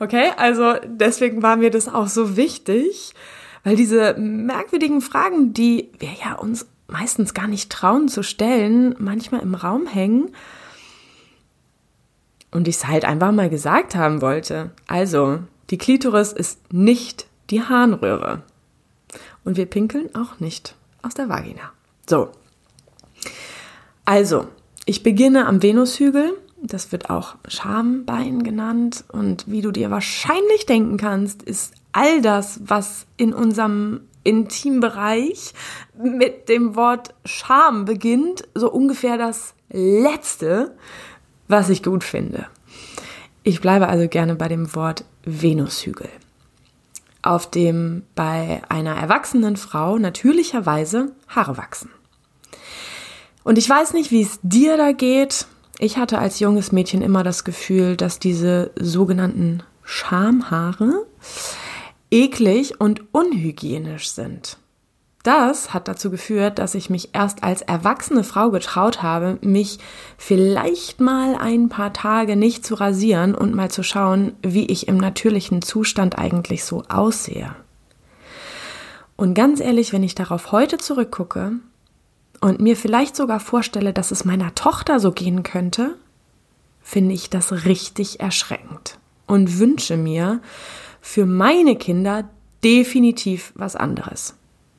Okay, 0.00 0.32
also 0.36 0.74
deswegen 0.84 1.40
war 1.44 1.54
mir 1.54 1.70
das 1.70 1.86
auch 1.88 2.08
so 2.08 2.36
wichtig, 2.36 3.14
weil 3.62 3.76
diese 3.76 4.14
merkwürdigen 4.14 5.00
Fragen, 5.00 5.54
die 5.54 5.88
wir 6.00 6.10
ja 6.12 6.34
uns 6.34 6.66
meistens 6.88 7.32
gar 7.32 7.46
nicht 7.46 7.70
trauen 7.70 8.08
zu 8.08 8.24
stellen, 8.24 8.96
manchmal 8.98 9.42
im 9.42 9.54
Raum 9.54 9.86
hängen 9.86 10.32
und 12.50 12.66
ich 12.66 12.76
es 12.76 12.86
halt 12.86 13.04
einfach 13.04 13.30
mal 13.30 13.48
gesagt 13.48 13.94
haben 13.94 14.20
wollte. 14.20 14.72
Also, 14.88 15.38
die 15.70 15.78
Klitoris 15.78 16.32
ist 16.32 16.72
nicht 16.72 17.26
die 17.50 17.62
Harnröhre. 17.62 18.42
Und 19.44 19.56
wir 19.56 19.66
pinkeln 19.66 20.14
auch 20.14 20.40
nicht 20.40 20.74
aus 21.02 21.14
der 21.14 21.28
Vagina. 21.28 21.72
So. 22.08 22.30
Also, 24.04 24.48
ich 24.86 25.02
beginne 25.02 25.46
am 25.46 25.62
Venushügel. 25.62 26.32
Das 26.62 26.92
wird 26.92 27.10
auch 27.10 27.36
Schambein 27.48 28.42
genannt. 28.42 29.04
Und 29.08 29.44
wie 29.46 29.60
du 29.60 29.70
dir 29.70 29.90
wahrscheinlich 29.90 30.66
denken 30.66 30.96
kannst, 30.96 31.42
ist 31.42 31.74
all 31.92 32.22
das, 32.22 32.60
was 32.64 33.06
in 33.16 33.32
unserem 33.32 34.00
Intimbereich 34.24 35.52
mit 36.02 36.48
dem 36.48 36.74
Wort 36.76 37.14
Scham 37.24 37.84
beginnt, 37.84 38.48
so 38.54 38.70
ungefähr 38.70 39.18
das 39.18 39.54
Letzte, 39.70 40.74
was 41.46 41.68
ich 41.68 41.82
gut 41.82 42.02
finde. 42.02 42.46
Ich 43.42 43.60
bleibe 43.60 43.88
also 43.88 44.08
gerne 44.08 44.34
bei 44.34 44.48
dem 44.48 44.74
Wort 44.74 45.04
Venushügel, 45.24 46.08
auf 47.24 47.50
dem 47.50 48.02
bei 48.14 48.62
einer 48.68 48.94
erwachsenen 48.94 49.56
Frau 49.56 49.98
natürlicherweise 49.98 51.12
Haare 51.28 51.56
wachsen. 51.56 51.90
Und 53.44 53.58
ich 53.58 53.68
weiß 53.68 53.94
nicht, 53.94 54.10
wie 54.10 54.22
es 54.22 54.38
dir 54.42 54.76
da 54.76 54.92
geht. 54.92 55.46
Ich 55.78 55.96
hatte 55.96 56.18
als 56.18 56.38
junges 56.38 56.70
Mädchen 56.70 57.02
immer 57.02 57.22
das 57.22 57.44
Gefühl, 57.44 57.96
dass 57.96 58.18
diese 58.18 58.72
sogenannten 58.78 59.62
Schamhaare 59.82 61.06
eklig 62.10 62.80
und 62.80 63.02
unhygienisch 63.12 64.10
sind. 64.10 64.58
Das 65.24 65.72
hat 65.72 65.88
dazu 65.88 66.10
geführt, 66.10 66.58
dass 66.58 66.74
ich 66.74 66.90
mich 66.90 67.14
erst 67.14 67.42
als 67.42 67.62
erwachsene 67.62 68.24
Frau 68.24 68.50
getraut 68.50 69.02
habe, 69.02 69.38
mich 69.40 69.78
vielleicht 70.18 71.00
mal 71.00 71.34
ein 71.34 71.70
paar 71.70 71.94
Tage 71.94 72.36
nicht 72.36 72.66
zu 72.66 72.74
rasieren 72.74 73.34
und 73.34 73.54
mal 73.54 73.70
zu 73.70 73.82
schauen, 73.82 74.34
wie 74.42 74.66
ich 74.66 74.86
im 74.86 74.98
natürlichen 74.98 75.62
Zustand 75.62 76.18
eigentlich 76.18 76.64
so 76.64 76.82
aussehe. 76.90 77.56
Und 79.16 79.32
ganz 79.32 79.60
ehrlich, 79.60 79.94
wenn 79.94 80.02
ich 80.02 80.14
darauf 80.14 80.52
heute 80.52 80.76
zurückgucke 80.76 81.52
und 82.42 82.60
mir 82.60 82.76
vielleicht 82.76 83.16
sogar 83.16 83.40
vorstelle, 83.40 83.94
dass 83.94 84.10
es 84.10 84.26
meiner 84.26 84.54
Tochter 84.54 85.00
so 85.00 85.10
gehen 85.10 85.42
könnte, 85.42 85.96
finde 86.82 87.14
ich 87.14 87.30
das 87.30 87.64
richtig 87.64 88.20
erschreckend 88.20 88.98
und 89.26 89.58
wünsche 89.58 89.96
mir 89.96 90.42
für 91.00 91.24
meine 91.24 91.76
Kinder 91.76 92.28
definitiv 92.62 93.54
was 93.56 93.74
anderes. 93.74 94.34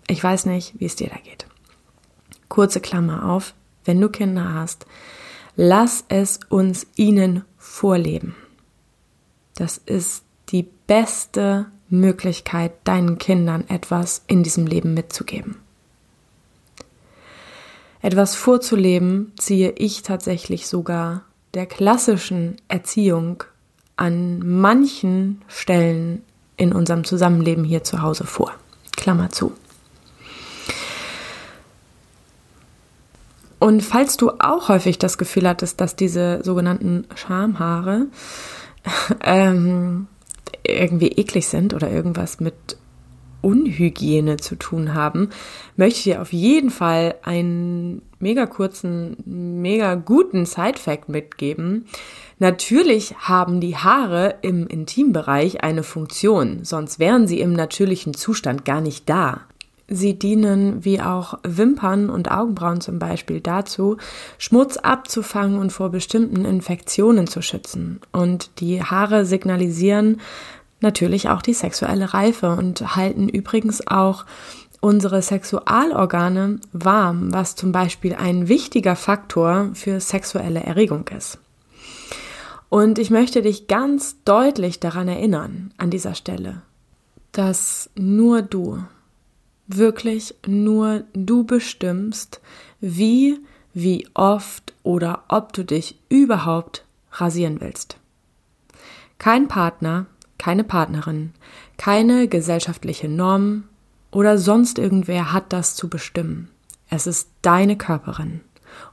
Ich 0.07 0.23
weiß 0.23 0.45
nicht, 0.45 0.79
wie 0.79 0.85
es 0.85 0.95
dir 0.95 1.09
da 1.09 1.17
geht. 1.17 1.45
Kurze 2.49 2.79
Klammer 2.79 3.29
auf, 3.29 3.53
wenn 3.85 3.99
du 3.99 4.09
Kinder 4.09 4.53
hast, 4.53 4.85
lass 5.55 6.05
es 6.09 6.39
uns 6.49 6.87
ihnen 6.95 7.43
vorleben. 7.57 8.35
Das 9.55 9.77
ist 9.77 10.23
die 10.49 10.67
beste 10.87 11.67
Möglichkeit, 11.89 12.73
deinen 12.83 13.17
Kindern 13.17 13.65
etwas 13.67 14.23
in 14.27 14.43
diesem 14.43 14.67
Leben 14.67 14.93
mitzugeben. 14.93 15.57
Etwas 18.01 18.35
vorzuleben 18.35 19.33
ziehe 19.37 19.71
ich 19.71 20.03
tatsächlich 20.03 20.67
sogar 20.67 21.23
der 21.55 21.65
klassischen 21.65 22.57
Erziehung 22.67 23.43
an 23.95 24.39
manchen 24.39 25.41
Stellen 25.47 26.21
in 26.57 26.73
unserem 26.73 27.03
Zusammenleben 27.03 27.63
hier 27.63 27.83
zu 27.83 28.01
Hause 28.01 28.25
vor. 28.25 28.53
Klammer 28.95 29.29
zu. 29.29 29.53
Und 33.65 33.81
falls 33.81 34.15
du 34.15 34.29
auch 34.29 34.69
häufig 34.69 34.99
das 34.99 35.17
Gefühl 35.17 35.49
hattest, 35.49 35.81
dass 35.81 35.95
diese 35.95 36.43
sogenannten 36.43 37.07
Schamhaare 37.15 38.05
ähm, 39.23 40.05
irgendwie 40.61 41.07
eklig 41.07 41.47
sind 41.47 41.73
oder 41.73 41.89
irgendwas 41.89 42.39
mit 42.39 42.77
Unhygiene 43.41 44.37
zu 44.37 44.55
tun 44.55 44.93
haben, 44.93 45.31
möchte 45.77 45.97
ich 45.97 46.03
dir 46.03 46.21
auf 46.21 46.31
jeden 46.31 46.69
Fall 46.69 47.15
einen 47.23 48.03
mega 48.19 48.45
kurzen, 48.45 49.17
mega 49.25 49.95
guten 49.95 50.45
Side-Fact 50.45 51.09
mitgeben. 51.09 51.87
Natürlich 52.37 53.15
haben 53.17 53.61
die 53.61 53.77
Haare 53.77 54.35
im 54.43 54.67
Intimbereich 54.67 55.63
eine 55.63 55.81
Funktion, 55.81 56.59
sonst 56.61 56.99
wären 56.99 57.25
sie 57.25 57.39
im 57.39 57.53
natürlichen 57.53 58.13
Zustand 58.13 58.63
gar 58.63 58.81
nicht 58.81 59.09
da. 59.09 59.41
Sie 59.87 60.17
dienen 60.17 60.83
wie 60.83 60.99
auch 60.99 61.37
Wimpern 61.43 62.09
und 62.09 62.31
Augenbrauen 62.31 62.81
zum 62.81 62.97
Beispiel 62.97 63.39
dazu, 63.39 63.97
Schmutz 64.39 64.77
abzufangen 64.77 65.59
und 65.59 65.71
vor 65.71 65.89
bestimmten 65.89 66.43
Infektionen 66.43 67.27
zu 67.27 67.43
schützen. 67.43 68.01
Und 68.11 68.59
die 68.59 68.81
Haare 68.83 69.25
signalisieren 69.25 70.21
natürlich 70.81 71.29
auch 71.29 71.43
die 71.43 71.53
sexuelle 71.53 72.13
Reife 72.13 72.51
und 72.55 72.95
halten 72.95 73.29
übrigens 73.29 73.85
auch 73.85 74.25
unsere 74.81 75.21
Sexualorgane 75.21 76.59
warm, 76.73 77.33
was 77.33 77.55
zum 77.55 77.71
Beispiel 77.71 78.15
ein 78.15 78.47
wichtiger 78.47 78.95
Faktor 78.95 79.69
für 79.73 79.99
sexuelle 79.99 80.61
Erregung 80.61 81.07
ist. 81.15 81.39
Und 82.69 82.99
ich 82.99 83.09
möchte 83.09 83.41
dich 83.41 83.67
ganz 83.67 84.17
deutlich 84.25 84.79
daran 84.79 85.07
erinnern, 85.07 85.73
an 85.77 85.91
dieser 85.91 86.13
Stelle, 86.13 86.61
dass 87.31 87.89
nur 87.95 88.41
du 88.41 88.83
wirklich 89.67 90.35
nur 90.45 91.03
du 91.13 91.43
bestimmst, 91.43 92.41
wie, 92.79 93.39
wie 93.73 94.07
oft 94.13 94.73
oder 94.83 95.23
ob 95.27 95.53
du 95.53 95.63
dich 95.63 95.99
überhaupt 96.09 96.85
rasieren 97.11 97.61
willst. 97.61 97.97
Kein 99.17 99.47
Partner, 99.47 100.05
keine 100.37 100.63
Partnerin, 100.63 101.33
keine 101.77 102.27
gesellschaftliche 102.27 103.07
Norm 103.07 103.63
oder 104.11 104.37
sonst 104.37 104.77
irgendwer 104.77 105.31
hat 105.31 105.51
das 105.51 105.75
zu 105.75 105.89
bestimmen. 105.89 106.49
Es 106.89 107.07
ist 107.07 107.29
deine 107.41 107.77
Körperin 107.77 108.41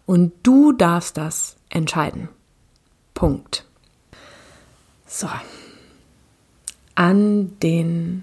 und 0.06 0.32
du 0.42 0.72
darfst 0.72 1.16
das 1.16 1.56
entscheiden. 1.68 2.28
Punkt. 3.14 3.66
So. 5.06 5.28
An 6.94 7.58
den 7.60 8.22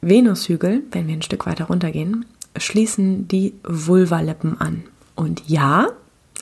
Venushügel, 0.00 0.82
wenn 0.90 1.06
wir 1.06 1.14
ein 1.14 1.22
Stück 1.22 1.46
weiter 1.46 1.66
runtergehen, 1.66 2.26
schließen 2.56 3.28
die 3.28 3.54
Vulvalippen 3.62 4.60
an. 4.60 4.84
Und 5.14 5.48
ja, 5.48 5.88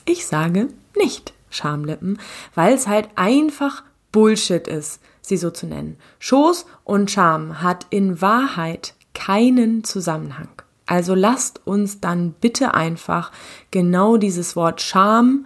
ich 0.05 0.25
sage 0.25 0.69
nicht 0.97 1.33
Schamlippen, 1.49 2.19
weil 2.55 2.73
es 2.73 2.87
halt 2.87 3.09
einfach 3.15 3.83
Bullshit 4.11 4.67
ist, 4.67 5.01
sie 5.21 5.37
so 5.37 5.51
zu 5.51 5.67
nennen. 5.67 5.97
Schoß 6.19 6.65
und 6.83 7.11
Scham 7.11 7.61
hat 7.61 7.85
in 7.89 8.21
Wahrheit 8.21 8.93
keinen 9.13 9.83
Zusammenhang. 9.83 10.49
Also 10.85 11.13
lasst 11.13 11.65
uns 11.67 11.99
dann 11.99 12.31
bitte 12.31 12.73
einfach 12.73 13.31
genau 13.69 14.17
dieses 14.17 14.55
Wort 14.55 14.81
Scham 14.81 15.45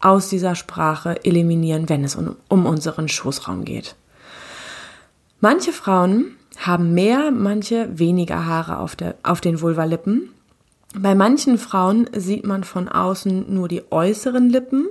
aus 0.00 0.28
dieser 0.28 0.54
Sprache 0.54 1.24
eliminieren, 1.24 1.88
wenn 1.88 2.04
es 2.04 2.16
um, 2.16 2.36
um 2.48 2.64
unseren 2.64 3.08
Schoßraum 3.08 3.64
geht. 3.64 3.96
Manche 5.40 5.72
Frauen 5.72 6.37
haben 6.58 6.92
mehr, 6.94 7.30
manche 7.30 7.98
weniger 7.98 8.46
Haare 8.46 8.78
auf, 8.78 8.96
der, 8.96 9.14
auf 9.22 9.40
den 9.40 9.60
Vulvalippen. 9.60 10.30
Bei 10.94 11.14
manchen 11.14 11.58
Frauen 11.58 12.08
sieht 12.16 12.46
man 12.46 12.64
von 12.64 12.88
außen 12.88 13.52
nur 13.52 13.68
die 13.68 13.82
äußeren 13.90 14.48
Lippen. 14.50 14.88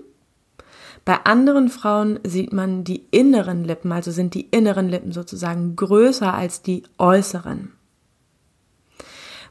Bei 1.06 1.24
anderen 1.26 1.70
Frauen 1.70 2.20
sieht 2.26 2.54
man 2.54 2.84
die 2.84 3.06
inneren 3.12 3.64
Lippen, 3.64 3.92
also 3.92 4.12
sind 4.12 4.34
die 4.34 4.48
inneren 4.52 4.90
Lippen 4.90 5.12
sozusagen 5.12 5.76
größer 5.76 6.34
als 6.34 6.62
die 6.62 6.84
äußeren. 6.98 7.72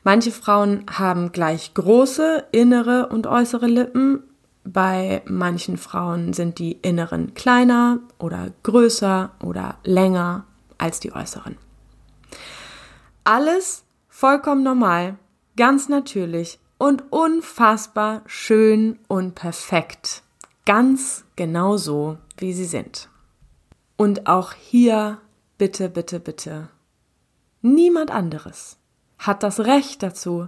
Manche 0.05 0.31
Frauen 0.31 0.85
haben 0.91 1.33
gleich 1.33 1.75
große 1.75 2.45
innere 2.53 3.09
und 3.09 3.27
äußere 3.27 3.67
Lippen. 3.67 4.23
Bei 4.63 5.23
manchen 5.27 5.79
Frauen 5.79 6.33
sind 6.33 6.59
die 6.59 6.73
inneren 6.73 7.35
kleiner 7.35 7.99
oder 8.19 8.53
größer 8.63 9.33
oder 9.43 9.79
länger 9.83 10.45
als 10.79 11.01
die 11.01 11.13
äußeren. 11.13 11.57
Alles 13.27 13.83
vollkommen 14.09 14.63
normal, 14.63 15.19
ganz 15.57 15.89
natürlich 15.89 16.61
und 16.79 17.11
unfassbar 17.11 18.23
schön 18.27 19.01
und 19.09 19.35
perfekt. 19.35 20.23
Ganz 20.65 21.25
genau 21.35 21.77
so, 21.77 22.19
wie 22.39 22.53
sie 22.53 22.67
sind. 22.67 23.09
Und 23.97 24.29
auch 24.29 24.53
hier 24.53 25.19
bitte, 25.59 25.89
bitte, 25.89 26.21
bitte. 26.21 26.69
Niemand 27.63 28.13
anderes 28.13 28.77
hat 29.19 29.43
das 29.43 29.59
Recht 29.59 30.05
dazu, 30.05 30.47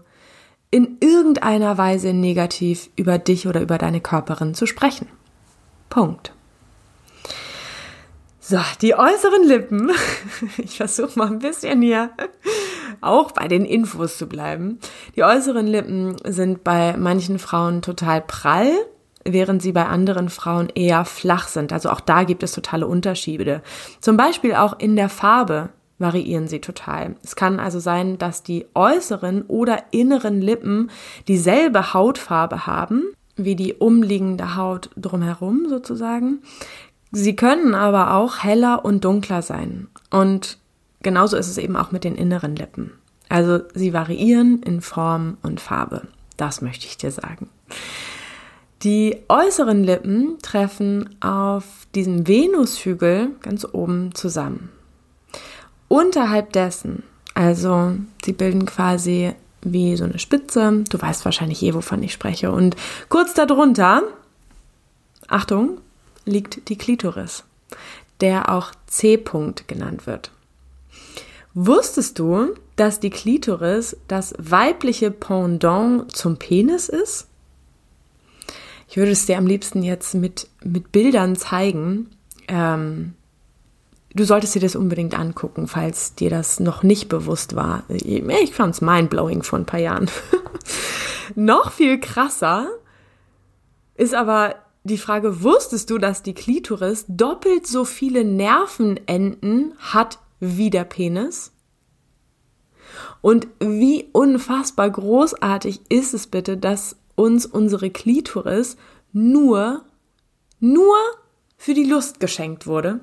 in 0.70 0.98
irgendeiner 1.00 1.78
Weise 1.78 2.12
negativ 2.12 2.90
über 2.94 3.18
dich 3.18 3.48
oder 3.48 3.60
über 3.60 3.78
deine 3.78 4.00
Körperin 4.00 4.54
zu 4.54 4.66
sprechen. 4.66 5.08
Punkt. 5.90 6.32
So, 8.50 8.56
die 8.80 8.94
äußeren 8.94 9.46
Lippen. 9.46 9.90
Ich 10.56 10.78
versuche 10.78 11.18
mal 11.18 11.26
ein 11.26 11.38
bisschen 11.38 11.82
hier 11.82 12.12
auch 13.02 13.32
bei 13.32 13.46
den 13.46 13.66
Infos 13.66 14.16
zu 14.16 14.26
bleiben. 14.26 14.78
Die 15.16 15.22
äußeren 15.22 15.66
Lippen 15.66 16.16
sind 16.24 16.64
bei 16.64 16.96
manchen 16.96 17.38
Frauen 17.38 17.82
total 17.82 18.22
prall, 18.22 18.72
während 19.22 19.60
sie 19.60 19.72
bei 19.72 19.84
anderen 19.84 20.30
Frauen 20.30 20.70
eher 20.74 21.04
flach 21.04 21.48
sind. 21.48 21.74
Also 21.74 21.90
auch 21.90 22.00
da 22.00 22.24
gibt 22.24 22.42
es 22.42 22.52
totale 22.52 22.86
Unterschiede. 22.86 23.60
Zum 24.00 24.16
Beispiel 24.16 24.54
auch 24.54 24.78
in 24.78 24.96
der 24.96 25.10
Farbe 25.10 25.68
variieren 25.98 26.48
sie 26.48 26.60
total. 26.60 27.16
Es 27.22 27.36
kann 27.36 27.60
also 27.60 27.80
sein, 27.80 28.16
dass 28.16 28.44
die 28.44 28.64
äußeren 28.72 29.42
oder 29.42 29.82
inneren 29.90 30.40
Lippen 30.40 30.90
dieselbe 31.26 31.92
Hautfarbe 31.92 32.66
haben 32.66 33.12
wie 33.38 33.56
die 33.56 33.74
umliegende 33.74 34.56
Haut 34.56 34.90
drumherum 34.96 35.66
sozusagen. 35.68 36.42
Sie 37.10 37.36
können 37.36 37.74
aber 37.74 38.14
auch 38.14 38.42
heller 38.42 38.84
und 38.84 39.04
dunkler 39.04 39.42
sein. 39.42 39.88
Und 40.10 40.58
genauso 41.02 41.36
ist 41.36 41.48
es 41.48 41.58
eben 41.58 41.76
auch 41.76 41.90
mit 41.90 42.04
den 42.04 42.14
inneren 42.14 42.56
Lippen. 42.56 42.92
Also 43.28 43.60
sie 43.74 43.92
variieren 43.92 44.62
in 44.62 44.80
Form 44.80 45.38
und 45.42 45.60
Farbe. 45.60 46.08
Das 46.36 46.60
möchte 46.60 46.86
ich 46.86 46.96
dir 46.96 47.10
sagen. 47.10 47.48
Die 48.82 49.16
äußeren 49.28 49.82
Lippen 49.82 50.38
treffen 50.40 51.16
auf 51.20 51.64
diesem 51.94 52.28
Venushügel 52.28 53.30
ganz 53.42 53.66
oben 53.70 54.14
zusammen. 54.14 54.70
Unterhalb 55.88 56.52
dessen, 56.52 57.02
also 57.34 57.94
sie 58.24 58.32
bilden 58.32 58.66
quasi 58.66 59.32
wie 59.62 59.96
so 59.96 60.04
eine 60.04 60.20
Spitze, 60.20 60.84
du 60.88 61.00
weißt 61.00 61.24
wahrscheinlich 61.24 61.62
eh, 61.62 61.74
wovon 61.74 62.02
ich 62.02 62.12
spreche, 62.12 62.52
und 62.52 62.76
kurz 63.08 63.34
darunter, 63.34 64.02
Achtung, 65.26 65.80
liegt 66.28 66.68
die 66.68 66.76
Klitoris, 66.76 67.44
der 68.20 68.50
auch 68.52 68.72
C-Punkt 68.86 69.68
genannt 69.68 70.06
wird. 70.06 70.30
Wusstest 71.54 72.18
du, 72.18 72.54
dass 72.76 73.00
die 73.00 73.10
Klitoris 73.10 73.96
das 74.06 74.34
weibliche 74.38 75.10
Pendant 75.10 76.14
zum 76.14 76.36
Penis 76.36 76.88
ist? 76.88 77.26
Ich 78.88 78.96
würde 78.96 79.12
es 79.12 79.26
dir 79.26 79.36
am 79.36 79.46
liebsten 79.46 79.82
jetzt 79.82 80.14
mit, 80.14 80.48
mit 80.62 80.92
Bildern 80.92 81.36
zeigen. 81.36 82.10
Ähm, 82.46 83.14
du 84.14 84.24
solltest 84.24 84.54
dir 84.54 84.60
das 84.60 84.76
unbedingt 84.76 85.18
angucken, 85.18 85.68
falls 85.68 86.14
dir 86.14 86.30
das 86.30 86.60
noch 86.60 86.82
nicht 86.82 87.08
bewusst 87.08 87.56
war. 87.56 87.82
Ich 87.88 88.54
fand 88.54 88.74
es 88.74 88.80
mindblowing 88.80 89.42
vor 89.42 89.58
ein 89.58 89.66
paar 89.66 89.80
Jahren. 89.80 90.10
noch 91.34 91.72
viel 91.72 91.98
krasser 92.00 92.68
ist 93.94 94.14
aber 94.14 94.54
die 94.84 94.98
Frage, 94.98 95.42
wusstest 95.42 95.90
du, 95.90 95.98
dass 95.98 96.22
die 96.22 96.34
Klitoris 96.34 97.04
doppelt 97.08 97.66
so 97.66 97.84
viele 97.84 98.24
Nervenenden 98.24 99.74
hat 99.78 100.18
wie 100.40 100.70
der 100.70 100.84
Penis? 100.84 101.52
Und 103.20 103.48
wie 103.60 104.08
unfassbar 104.12 104.90
großartig 104.90 105.80
ist 105.88 106.14
es 106.14 106.26
bitte, 106.26 106.56
dass 106.56 106.96
uns 107.16 107.46
unsere 107.46 107.90
Klitoris 107.90 108.76
nur, 109.12 109.84
nur 110.60 110.96
für 111.56 111.74
die 111.74 111.84
Lust 111.84 112.20
geschenkt 112.20 112.66
wurde? 112.66 113.00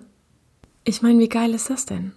Ich 0.85 1.01
meine, 1.01 1.19
wie 1.19 1.29
geil 1.29 1.53
ist 1.53 1.69
das 1.69 1.85
denn? 1.85 2.13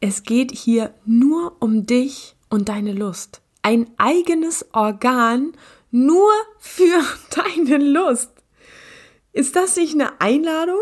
Es 0.00 0.24
geht 0.24 0.50
hier 0.50 0.94
nur 1.04 1.56
um 1.60 1.86
dich 1.86 2.36
und 2.48 2.68
deine 2.68 2.92
Lust. 2.92 3.40
Ein 3.62 3.88
eigenes 3.98 4.66
Organ 4.72 5.52
nur 5.92 6.32
für 6.58 7.04
deine 7.30 7.78
Lust. 7.78 8.31
Ist 9.32 9.56
das 9.56 9.76
nicht 9.76 9.94
eine 9.94 10.20
Einladung? 10.20 10.80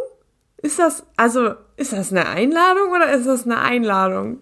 Ist 0.63 0.79
das, 0.79 1.05
also, 1.17 1.55
ist 1.77 1.93
das 1.93 2.11
eine 2.11 2.29
Einladung 2.29 2.91
oder 2.95 3.13
ist 3.13 3.27
das 3.27 3.45
eine 3.45 3.59
Einladung? 3.61 4.39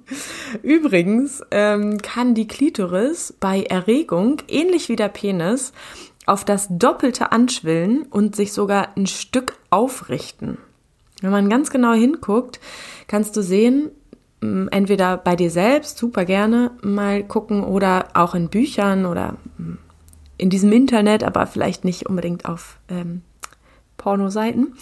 Übrigens 0.63 1.43
ähm, 1.51 1.99
kann 2.03 2.35
die 2.35 2.49
Klitoris 2.49 3.35
bei 3.39 3.63
Erregung, 3.63 4.43
ähnlich 4.49 4.89
wie 4.89 4.97
der 4.97 5.09
Penis, 5.09 5.73
auf 6.27 6.45
das 6.45 6.67
Doppelte 6.71 7.33
anschwillen 7.33 8.03
und 8.03 8.35
sich 8.35 8.53
sogar 8.53 8.97
ein 8.97 9.07
Stück 9.07 9.57
aufrichten. 9.71 10.59
Wenn 11.23 11.31
man 11.31 11.49
ganz 11.49 11.71
genau 11.71 11.93
hinguckt, 11.93 12.61
kannst 13.07 13.37
du 13.37 13.43
sehen, 13.43 13.91
entweder 14.41 15.17
bei 15.17 15.37
dir 15.37 15.51
selbst, 15.51 15.99
super 15.99 16.25
gerne 16.25 16.73
mal 16.83 17.25
gucken, 17.25 17.65
oder 17.65 18.09
auch 18.15 18.35
in 18.35 18.51
Büchern 18.51 19.07
oder 19.07 19.37
in 20.37 20.51
diesem 20.51 20.73
Internet, 20.73 21.25
aber 21.25 21.47
vielleicht 21.47 21.85
nicht 21.85 22.07
unbedingt 22.07 22.45
auf 22.45 22.79
ähm, 22.89 23.23
Pornoseiten, 23.99 24.75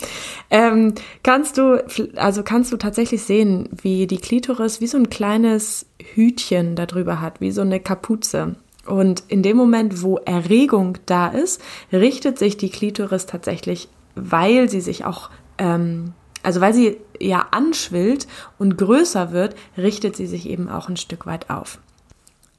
ähm, 0.51 0.95
kannst 1.25 1.59
du, 1.59 1.85
also 2.15 2.45
kannst 2.45 2.73
du 2.73 2.77
tatsächlich 2.77 3.23
sehen, 3.23 3.69
wie 3.83 4.07
die 4.07 4.19
Klitoris 4.19 4.81
wie 4.81 4.87
so 4.87 4.97
ein 4.97 5.11
kleines 5.11 5.87
Hütchen 6.15 6.77
darüber 6.77 7.21
hat, 7.21 7.41
wie 7.41 7.51
so 7.51 7.63
eine 7.63 7.81
Kapuze. 7.81 8.55
Und 8.87 9.25
in 9.27 9.43
dem 9.43 9.57
Moment, 9.57 10.03
wo 10.03 10.19
Erregung 10.19 10.99
da 11.07 11.27
ist, 11.27 11.61
richtet 11.93 12.39
sich 12.39 12.57
die 12.57 12.71
Klitoris 12.71 13.27
tatsächlich, 13.27 13.89
weil 14.15 14.71
sie 14.71 14.81
sich 14.81 15.05
auch 15.05 15.31
ähm, 15.59 16.13
also 16.47 16.61
weil 16.61 16.73
sie 16.73 16.99
ja 17.19 17.49
anschwillt 17.51 18.29
und 18.57 18.79
größer 18.79 19.33
wird, 19.33 19.57
richtet 19.77 20.15
sie 20.15 20.29
sich 20.29 20.49
eben 20.49 20.69
auch 20.69 20.89
ein 20.89 20.97
Stück 20.97 21.27
weit 21.27 21.51
auf. 21.51 21.81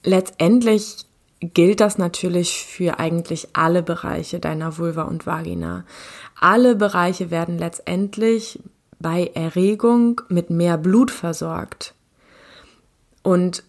Letztendlich 0.03 1.06
gilt 1.39 1.79
das 1.79 1.97
natürlich 1.97 2.65
für 2.65 2.99
eigentlich 2.99 3.49
alle 3.53 3.83
Bereiche 3.83 4.39
deiner 4.39 4.77
Vulva 4.77 5.03
und 5.03 5.25
Vagina. 5.25 5.85
Alle 6.39 6.75
Bereiche 6.75 7.31
werden 7.31 7.57
letztendlich 7.57 8.59
bei 8.99 9.31
Erregung 9.33 10.21
mit 10.29 10.49
mehr 10.49 10.77
Blut 10.77 11.11
versorgt 11.11 11.93
und 13.21 13.63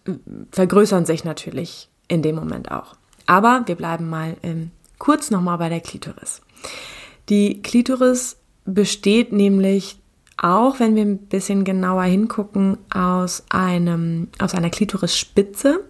vergrößern 0.53 1.05
sich 1.05 1.25
natürlich 1.25 1.89
in 2.09 2.23
dem 2.23 2.37
Moment 2.37 2.71
auch. 2.71 2.97
Aber 3.27 3.63
wir 3.67 3.75
bleiben 3.75 4.09
mal 4.09 4.37
ähm, 4.43 4.71
kurz 4.99 5.31
nochmal 5.31 5.59
bei 5.59 5.69
der 5.69 5.81
Klitoris. 5.81 6.41
Die 7.29 7.61
Klitoris 7.61 8.39
besteht 8.65 9.33
nämlich 9.33 9.99
auch 10.39 10.79
wenn 10.79 10.95
wir 10.95 11.03
ein 11.03 11.19
bisschen 11.19 11.65
genauer 11.65 12.05
hingucken, 12.05 12.79
aus 12.95 13.43
einem, 13.51 14.29
aus 14.39 14.55
einer 14.55 14.71
Klitorisspitze, 14.71 15.85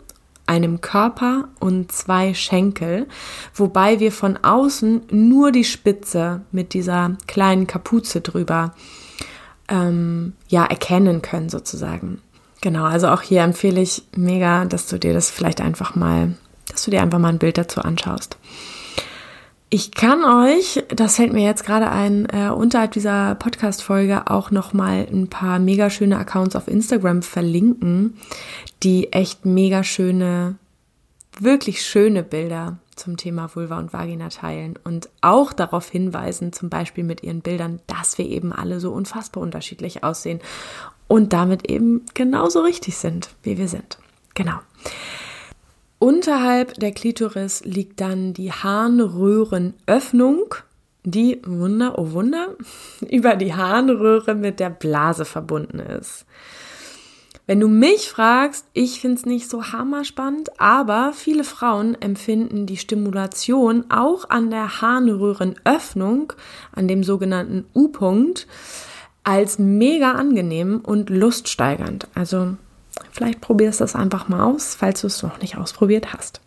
einem 0.48 0.80
Körper 0.80 1.48
und 1.60 1.92
zwei 1.92 2.34
Schenkel, 2.34 3.06
wobei 3.54 4.00
wir 4.00 4.12
von 4.12 4.38
außen 4.42 5.02
nur 5.10 5.52
die 5.52 5.64
Spitze 5.64 6.42
mit 6.52 6.74
dieser 6.74 7.16
kleinen 7.26 7.66
Kapuze 7.66 8.20
drüber 8.20 8.74
ähm, 9.68 10.32
ja 10.48 10.64
erkennen 10.64 11.22
können 11.22 11.48
sozusagen. 11.48 12.22
Genau, 12.60 12.84
also 12.84 13.08
auch 13.08 13.22
hier 13.22 13.42
empfehle 13.42 13.80
ich 13.80 14.02
mega, 14.16 14.64
dass 14.64 14.88
du 14.88 14.98
dir 14.98 15.12
das 15.12 15.30
vielleicht 15.30 15.60
einfach 15.60 15.94
mal, 15.94 16.34
dass 16.68 16.84
du 16.84 16.90
dir 16.90 17.02
einfach 17.02 17.18
mal 17.18 17.28
ein 17.28 17.38
Bild 17.38 17.58
dazu 17.58 17.80
anschaust. 17.80 18.36
Ich 19.70 19.90
kann 19.90 20.24
euch, 20.24 20.82
das 20.88 21.16
fällt 21.16 21.34
mir 21.34 21.44
jetzt 21.44 21.64
gerade 21.64 21.90
ein, 21.90 22.26
äh, 22.30 22.48
unterhalb 22.48 22.92
dieser 22.92 23.34
Podcast-Folge 23.34 24.30
auch 24.30 24.50
nochmal 24.50 25.06
ein 25.10 25.28
paar 25.28 25.58
mega 25.58 25.90
schöne 25.90 26.16
Accounts 26.16 26.56
auf 26.56 26.68
Instagram 26.68 27.20
verlinken, 27.20 28.16
die 28.82 29.12
echt 29.12 29.44
mega 29.44 29.84
schöne, 29.84 30.56
wirklich 31.38 31.82
schöne 31.82 32.22
Bilder 32.22 32.78
zum 32.96 33.18
Thema 33.18 33.54
Vulva 33.54 33.78
und 33.78 33.92
Vagina 33.92 34.30
teilen 34.30 34.78
und 34.84 35.10
auch 35.20 35.52
darauf 35.52 35.90
hinweisen, 35.90 36.54
zum 36.54 36.70
Beispiel 36.70 37.04
mit 37.04 37.22
ihren 37.22 37.42
Bildern, 37.42 37.80
dass 37.86 38.16
wir 38.16 38.24
eben 38.24 38.54
alle 38.54 38.80
so 38.80 38.92
unfassbar 38.92 39.42
unterschiedlich 39.42 40.02
aussehen 40.02 40.40
und 41.08 41.34
damit 41.34 41.70
eben 41.70 42.06
genauso 42.14 42.62
richtig 42.62 42.96
sind, 42.96 43.28
wie 43.42 43.58
wir 43.58 43.68
sind. 43.68 43.98
Genau. 44.32 44.60
Unterhalb 45.98 46.74
der 46.74 46.92
Klitoris 46.92 47.64
liegt 47.64 48.00
dann 48.00 48.32
die 48.32 48.52
Harnröhrenöffnung, 48.52 50.54
die, 51.02 51.40
Wunder, 51.44 51.98
oh 51.98 52.12
Wunder, 52.12 52.54
über 53.10 53.34
die 53.34 53.54
Harnröhre 53.54 54.34
mit 54.34 54.60
der 54.60 54.70
Blase 54.70 55.24
verbunden 55.24 55.80
ist. 55.80 56.24
Wenn 57.48 57.60
du 57.60 57.68
mich 57.68 58.10
fragst, 58.10 58.66
ich 58.74 59.00
finde 59.00 59.16
es 59.16 59.26
nicht 59.26 59.48
so 59.48 59.72
hammerspannend, 59.72 60.60
aber 60.60 61.14
viele 61.14 61.44
Frauen 61.44 61.96
empfinden 62.00 62.66
die 62.66 62.76
Stimulation 62.76 63.86
auch 63.88 64.28
an 64.28 64.50
der 64.50 64.82
Harnröhrenöffnung, 64.82 66.34
an 66.72 66.88
dem 66.88 67.02
sogenannten 67.02 67.64
U-Punkt, 67.74 68.46
als 69.24 69.58
mega 69.58 70.12
angenehm 70.12 70.82
und 70.82 71.08
luststeigernd. 71.08 72.06
Also 72.14 72.58
Vielleicht 73.10 73.40
probierst 73.40 73.80
du 73.80 73.84
es 73.84 73.94
einfach 73.94 74.28
mal 74.28 74.42
aus, 74.42 74.74
falls 74.74 75.00
du 75.00 75.06
es 75.06 75.22
noch 75.22 75.40
nicht 75.40 75.56
ausprobiert 75.56 76.12
hast. 76.12 76.40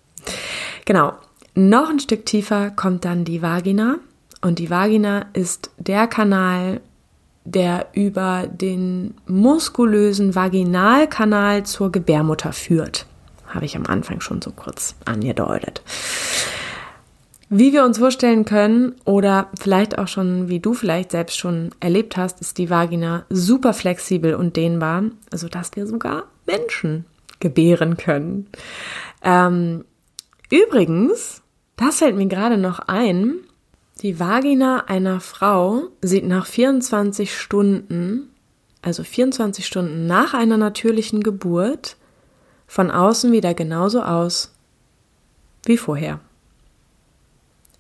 Genau. 0.86 1.14
Noch 1.54 1.90
ein 1.90 2.00
Stück 2.00 2.26
tiefer 2.26 2.72
kommt 2.72 3.04
dann 3.04 3.26
die 3.26 3.42
Vagina. 3.42 3.98
Und 4.42 4.60
die 4.60 4.70
Vagina 4.70 5.26
ist 5.34 5.70
der 5.78 6.08
Kanal, 6.08 6.82
der 7.44 7.88
über 7.94 8.48
den 8.48 9.16
muskulösen 9.28 10.36
Vaginalkanal 10.36 11.64
zur 11.64 11.92
Gebärmutter 11.92 12.54
führt. 12.54 13.06
Habe 13.48 13.66
ich 13.66 13.76
am 13.76 13.86
Anfang 13.86 14.22
schon 14.22 14.42
so 14.42 14.52
kurz 14.52 14.96
angedeutet. 15.06 15.82
Wie 17.54 17.74
wir 17.74 17.84
uns 17.84 17.98
vorstellen 17.98 18.46
können 18.46 18.96
oder 19.04 19.50
vielleicht 19.60 19.98
auch 19.98 20.08
schon, 20.08 20.48
wie 20.48 20.62
du 20.62 20.74
vielleicht 20.74 21.12
selbst 21.12 21.38
schon 21.38 21.72
erlebt 21.82 22.16
hast, 22.16 22.40
ist 22.40 22.58
die 22.58 22.70
Vagina 22.70 23.26
super 23.30 23.74
flexibel 23.74 24.36
und 24.36 24.56
dehnbar, 24.56 25.04
sodass 25.34 25.76
wir 25.76 25.86
sogar 25.86 26.24
Menschen 26.46 27.04
gebären 27.42 27.98
können. 27.98 28.48
Ähm, 29.22 29.84
übrigens, 30.50 31.42
das 31.76 31.98
fällt 31.98 32.16
mir 32.16 32.28
gerade 32.28 32.58
noch 32.58 32.80
ein, 32.80 33.40
die 34.02 34.18
Vagina 34.18 34.86
einer 34.86 35.20
Frau 35.20 35.90
sieht 36.02 36.26
nach 36.26 36.46
24 36.46 37.38
Stunden, 37.38 38.30
also 38.82 39.04
24 39.04 39.66
Stunden 39.66 40.08
nach 40.08 40.34
einer 40.34 40.56
natürlichen 40.56 41.22
Geburt, 41.22 41.98
von 42.66 42.90
außen 42.92 43.34
wieder 43.34 43.54
genauso 43.54 44.04
aus 44.04 44.54
wie 45.66 45.76
vorher. 45.76 46.22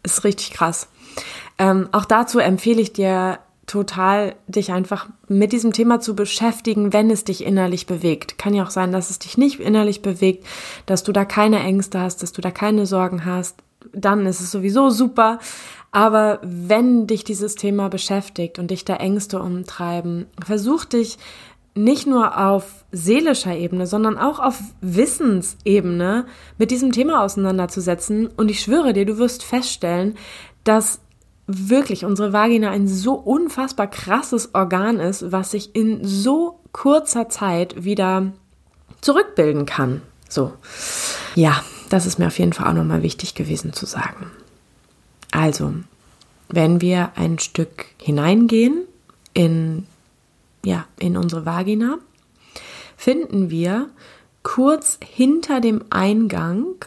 Ist 0.03 0.23
richtig 0.23 0.51
krass. 0.51 0.87
Ähm, 1.57 1.89
auch 1.91 2.05
dazu 2.05 2.39
empfehle 2.39 2.81
ich 2.81 2.93
dir 2.93 3.39
total, 3.67 4.35
dich 4.47 4.71
einfach 4.71 5.07
mit 5.27 5.53
diesem 5.53 5.71
Thema 5.71 5.99
zu 5.99 6.15
beschäftigen, 6.15 6.91
wenn 6.91 7.09
es 7.09 7.23
dich 7.23 7.45
innerlich 7.45 7.85
bewegt. 7.85 8.37
Kann 8.37 8.53
ja 8.53 8.63
auch 8.63 8.69
sein, 8.69 8.91
dass 8.91 9.09
es 9.09 9.19
dich 9.19 9.37
nicht 9.37 9.59
innerlich 9.59 10.01
bewegt, 10.01 10.45
dass 10.87 11.03
du 11.03 11.11
da 11.11 11.23
keine 11.23 11.59
Ängste 11.59 11.99
hast, 12.01 12.21
dass 12.21 12.33
du 12.33 12.41
da 12.41 12.51
keine 12.51 12.85
Sorgen 12.85 13.23
hast. 13.25 13.57
Dann 13.93 14.25
ist 14.25 14.41
es 14.41 14.51
sowieso 14.51 14.89
super. 14.89 15.39
Aber 15.91 16.39
wenn 16.41 17.05
dich 17.07 17.23
dieses 17.23 17.55
Thema 17.55 17.89
beschäftigt 17.89 18.59
und 18.59 18.71
dich 18.71 18.85
da 18.85 18.95
Ängste 18.95 19.41
umtreiben, 19.41 20.25
versuch 20.43 20.85
dich 20.85 21.17
nicht 21.73 22.05
nur 22.05 22.37
auf 22.37 22.85
seelischer 22.91 23.55
Ebene, 23.55 23.87
sondern 23.87 24.17
auch 24.17 24.39
auf 24.39 24.59
Wissensebene 24.81 26.25
mit 26.57 26.71
diesem 26.71 26.91
Thema 26.91 27.23
auseinanderzusetzen. 27.23 28.27
Und 28.27 28.51
ich 28.51 28.61
schwöre 28.61 28.93
dir, 28.93 29.05
du 29.05 29.17
wirst 29.17 29.43
feststellen, 29.43 30.15
dass 30.63 30.99
wirklich 31.47 32.05
unsere 32.05 32.33
Vagina 32.33 32.69
ein 32.69 32.87
so 32.87 33.13
unfassbar 33.13 33.87
krasses 33.87 34.53
Organ 34.53 34.99
ist, 34.99 35.31
was 35.31 35.51
sich 35.51 35.75
in 35.75 36.05
so 36.05 36.59
kurzer 36.71 37.29
Zeit 37.29 37.83
wieder 37.83 38.31
zurückbilden 39.01 39.65
kann. 39.65 40.01
So. 40.29 40.53
Ja, 41.35 41.63
das 41.89 42.05
ist 42.05 42.19
mir 42.19 42.27
auf 42.27 42.39
jeden 42.39 42.53
Fall 42.53 42.67
auch 42.67 42.73
nochmal 42.73 43.03
wichtig 43.03 43.35
gewesen 43.35 43.73
zu 43.73 43.85
sagen. 43.85 44.31
Also, 45.31 45.73
wenn 46.49 46.81
wir 46.81 47.11
ein 47.15 47.39
Stück 47.39 47.85
hineingehen 47.97 48.83
in, 49.33 49.87
ja, 50.65 50.85
in 50.99 51.17
unsere 51.17 51.45
Vagina, 51.45 51.97
finden 52.97 53.49
wir 53.49 53.89
kurz 54.43 54.99
hinter 55.03 55.59
dem 55.61 55.83
Eingang 55.89 56.85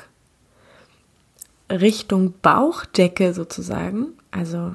Richtung 1.71 2.35
Bauchdecke 2.43 3.33
sozusagen, 3.33 4.09
also 4.31 4.75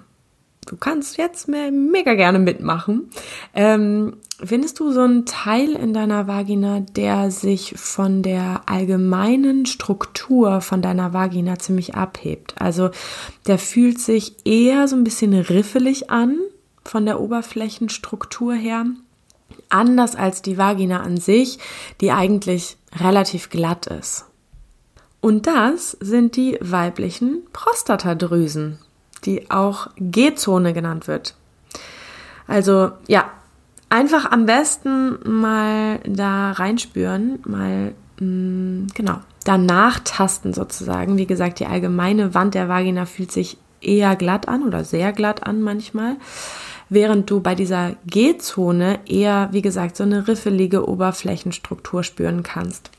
du 0.66 0.76
kannst 0.78 1.18
jetzt 1.18 1.48
mega 1.48 2.14
gerne 2.14 2.40
mitmachen. 2.40 3.10
Ähm, 3.54 4.18
findest 4.44 4.80
du 4.80 4.92
so 4.92 5.02
einen 5.02 5.26
Teil 5.26 5.72
in 5.72 5.94
deiner 5.94 6.28
Vagina, 6.28 6.80
der 6.80 7.32
sich 7.32 7.74
von 7.78 8.22
der 8.22 8.64
allgemeinen 8.68 9.66
Struktur 9.66 10.62
von 10.62 10.82
deiner 10.82 11.14
Vagina 11.14 11.58
ziemlich 11.58 11.96
abhebt? 11.96 12.56
Also 12.60 12.92
der 13.48 13.58
fühlt 13.58 14.00
sich 14.00 14.46
eher 14.46 14.88
so 14.88 14.96
ein 14.96 15.04
bisschen 15.04 15.34
riffelig 15.34 16.10
an 16.10 16.38
von 16.90 17.06
der 17.06 17.20
Oberflächenstruktur 17.20 18.54
her. 18.54 18.86
Anders 19.70 20.16
als 20.16 20.42
die 20.42 20.58
Vagina 20.58 21.02
an 21.02 21.18
sich, 21.18 21.60
die 22.02 22.12
eigentlich 22.12 22.78
relativ 23.00 23.50
glatt 23.50 23.88
ist. 23.88 24.26
Und 25.22 25.48
das 25.48 25.92
sind 26.00 26.36
die 26.36 26.58
weiblichen 26.62 27.44
Prostatadrüsen 27.52 28.80
die 29.26 29.50
auch 29.52 29.88
G-Zone 29.98 30.74
genannt 30.74 31.08
wird. 31.08 31.36
Also 32.48 32.92
ja, 33.08 33.32
einfach 33.90 34.32
am 34.32 34.46
besten 34.46 35.20
mal 35.24 36.00
da 36.06 36.52
reinspüren, 36.52 37.40
mal 37.46 37.94
mh, 38.20 38.26
mm, 38.26 38.88
genau 38.94 39.20
danach 39.46 40.00
tasten 40.04 40.54
sozusagen. 40.54 41.18
Wie 41.18 41.26
gesagt, 41.26 41.60
die 41.60 41.66
allgemeine 41.66 42.34
Wand 42.34 42.56
der 42.56 42.68
Vagina 42.70 43.06
fühlt 43.06 43.32
sich 43.32 43.58
eher 43.82 44.16
glatt 44.16 44.48
an 44.48 44.64
oder 44.64 44.84
sehr 44.84 45.14
glatt 45.14 45.48
an 45.48 45.62
manchmal, 45.62 46.18
während 46.90 47.30
du 47.30 47.40
bei 47.40 47.56
dieser 47.56 47.96
G-Zone 48.06 49.00
eher, 49.06 49.50
wie 49.52 49.62
gesagt, 49.62 49.96
so 49.96 50.04
eine 50.04 50.28
riffelige 50.28 50.88
Oberflächenstruktur 50.88 52.04
spüren 52.04 52.44
kannst. 52.44 52.92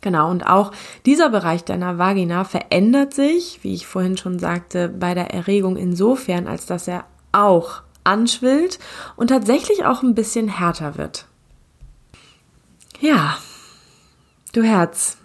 Genau, 0.00 0.30
und 0.30 0.46
auch 0.46 0.72
dieser 1.06 1.30
Bereich 1.30 1.64
deiner 1.64 1.96
Vagina 1.96 2.44
verändert 2.44 3.14
sich, 3.14 3.60
wie 3.62 3.74
ich 3.74 3.86
vorhin 3.86 4.16
schon 4.16 4.38
sagte, 4.38 4.88
bei 4.88 5.14
der 5.14 5.32
Erregung 5.32 5.76
insofern, 5.76 6.48
als 6.48 6.66
dass 6.66 6.88
er 6.88 7.04
auch 7.30 7.82
anschwillt 8.04 8.80
und 9.16 9.28
tatsächlich 9.28 9.84
auch 9.84 10.02
ein 10.02 10.14
bisschen 10.14 10.48
härter 10.48 10.98
wird. 10.98 11.26
Ja, 13.00 13.36
du 14.52 14.62
Herz. 14.62 15.18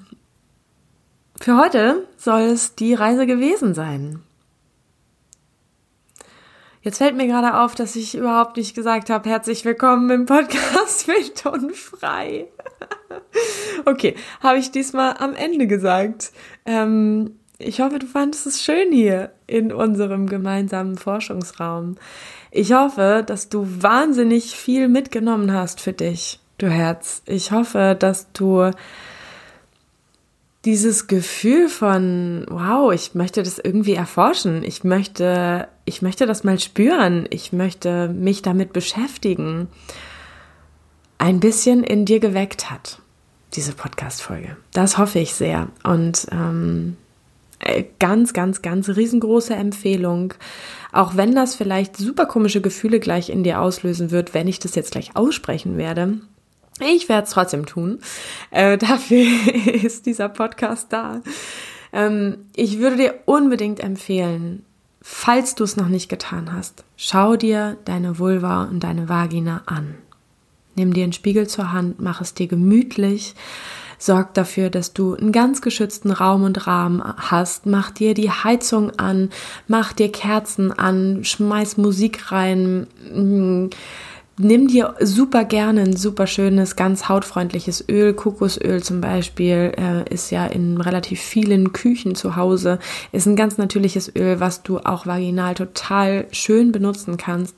Für 1.40 1.58
heute 1.58 2.08
soll 2.18 2.42
es 2.42 2.76
die 2.76 2.94
Reise 2.94 3.26
gewesen 3.26 3.74
sein. 3.74 4.22
Jetzt 6.88 7.00
fällt 7.00 7.18
mir 7.18 7.28
gerade 7.28 7.60
auf, 7.60 7.76
dass 7.76 7.98
ich 7.98 8.16
überhaupt 8.16 8.56
nicht 8.56 8.74
gesagt 8.74 9.10
habe, 9.10 9.28
herzlich 9.28 9.66
willkommen 9.66 10.10
im 10.10 10.26
Podcast 10.26 11.06
Wild 11.10 11.46
und 11.46 11.76
Frei. 11.76 12.48
okay, 13.86 14.16
habe 14.40 14.60
ich 14.60 14.72
diesmal 14.72 15.16
am 15.20 15.36
Ende 15.36 15.68
gesagt. 15.68 16.32
Ähm, 16.66 17.32
ich 17.58 17.82
hoffe, 17.82 18.00
du 18.00 18.06
fandest 18.08 18.48
es 18.48 18.64
schön 18.64 18.94
hier 18.94 19.34
in 19.48 19.74
unserem 19.74 20.28
gemeinsamen 20.28 20.98
Forschungsraum. 20.98 21.98
Ich 22.52 22.72
hoffe, 22.72 23.22
dass 23.28 23.50
du 23.50 23.68
wahnsinnig 23.84 24.56
viel 24.56 24.88
mitgenommen 24.88 25.52
hast 25.52 25.82
für 25.82 25.92
dich, 25.92 26.40
du 26.58 26.70
Herz. 26.70 27.22
Ich 27.26 27.52
hoffe, 27.52 27.98
dass 28.00 28.32
du 28.32 28.72
dieses 30.64 31.08
Gefühl 31.08 31.68
von, 31.68 32.46
wow, 32.50 32.94
ich 32.94 33.14
möchte 33.14 33.44
das 33.44 33.60
irgendwie 33.60 33.96
erforschen, 33.96 34.64
ich 34.64 34.86
möchte, 34.86 35.68
ich 35.88 36.02
möchte 36.02 36.26
das 36.26 36.44
mal 36.44 36.60
spüren, 36.60 37.28
ich 37.30 37.54
möchte 37.54 38.10
mich 38.10 38.42
damit 38.42 38.74
beschäftigen, 38.74 39.70
ein 41.18 41.40
bisschen 41.40 41.82
in 41.84 42.04
dir 42.04 42.20
geweckt 42.20 42.70
hat, 42.70 43.00
diese 43.54 43.72
Podcast-Folge. 43.72 44.58
Das 44.74 44.98
hoffe 44.98 45.20
ich 45.20 45.34
sehr. 45.34 45.70
Und 45.84 46.28
ähm, 46.32 46.98
äh, 47.60 47.86
ganz, 48.00 48.34
ganz, 48.34 48.62
ganz 48.62 48.90
riesengroße 48.90 49.56
Empfehlung. 49.56 50.34
Auch 50.92 51.16
wenn 51.16 51.34
das 51.34 51.56
vielleicht 51.56 51.96
super 51.96 52.26
komische 52.26 52.60
Gefühle 52.60 53.00
gleich 53.00 53.30
in 53.30 53.44
dir 53.44 53.62
auslösen 53.62 54.12
wird, 54.12 54.34
wenn 54.34 54.50
ich 54.50 54.60
das 54.60 54.76
jetzt 54.76 54.92
gleich 54.92 55.16
aussprechen 55.16 55.78
werde. 55.78 56.20
Ich 56.82 57.08
werde 57.08 57.24
es 57.24 57.32
trotzdem 57.32 57.66
tun. 57.66 58.00
Äh, 58.52 58.78
dafür 58.78 59.26
ist 59.74 60.06
dieser 60.06 60.28
Podcast 60.28 60.92
da. 60.92 61.22
Ähm, 61.94 62.40
ich 62.58 62.80
würde 62.80 62.98
dir 62.98 63.14
unbedingt 63.26 63.80
empfehlen, 63.80 64.66
falls 65.02 65.56
du 65.56 65.64
es 65.64 65.78
noch 65.78 65.88
nicht 65.88 66.10
getan 66.10 66.54
hast, 66.54 66.84
schau 66.96 67.36
dir 67.36 67.78
deine 67.86 68.20
Vulva 68.20 68.64
und 68.64 68.82
deine 68.82 69.10
Vagina 69.10 69.62
an. 69.66 69.96
Nimm 70.76 70.94
dir 70.94 71.04
einen 71.04 71.14
Spiegel 71.14 71.48
zur 71.48 71.72
Hand, 71.72 72.00
mach 72.00 72.22
es 72.22 72.34
dir 72.34 72.48
gemütlich, 72.48 73.34
sorg 73.98 74.34
dafür, 74.36 74.70
dass 74.70 74.94
du 74.94 75.16
einen 75.16 75.32
ganz 75.32 75.62
geschützten 75.62 76.12
Raum 76.12 76.44
und 76.44 76.68
Rahmen 76.68 77.02
hast, 77.04 77.66
mach 77.66 77.90
dir 77.90 78.14
die 78.14 78.30
Heizung 78.30 78.92
an, 79.00 79.30
mach 79.68 79.94
dir 79.94 80.12
Kerzen 80.12 80.72
an, 80.72 81.24
schmeiß 81.24 81.78
Musik 81.78 82.32
rein, 82.32 82.88
mm, 83.12 83.70
Nimm 84.40 84.68
dir 84.68 84.94
super 85.00 85.46
gerne 85.46 85.82
ein 85.82 85.96
super 85.96 86.28
schönes, 86.28 86.76
ganz 86.76 87.10
hautfreundliches 87.10 87.84
Öl. 87.90 88.14
Kokosöl 88.14 88.84
zum 88.84 89.02
Beispiel 89.02 89.74
äh, 89.76 90.14
ist 90.14 90.30
ja 90.30 90.46
in 90.46 90.80
relativ 90.80 91.20
vielen 91.20 91.74
Küchen 91.74 92.14
zu 92.14 92.36
Hause. 92.36 92.78
Ist 93.12 93.26
ein 93.26 93.36
ganz 93.36 93.58
natürliches 93.58 94.16
Öl, 94.16 94.40
was 94.40 94.62
du 94.62 94.78
auch 94.78 95.08
vaginal 95.08 95.56
total 95.56 96.28
schön 96.32 96.72
benutzen 96.72 97.18
kannst. 97.18 97.56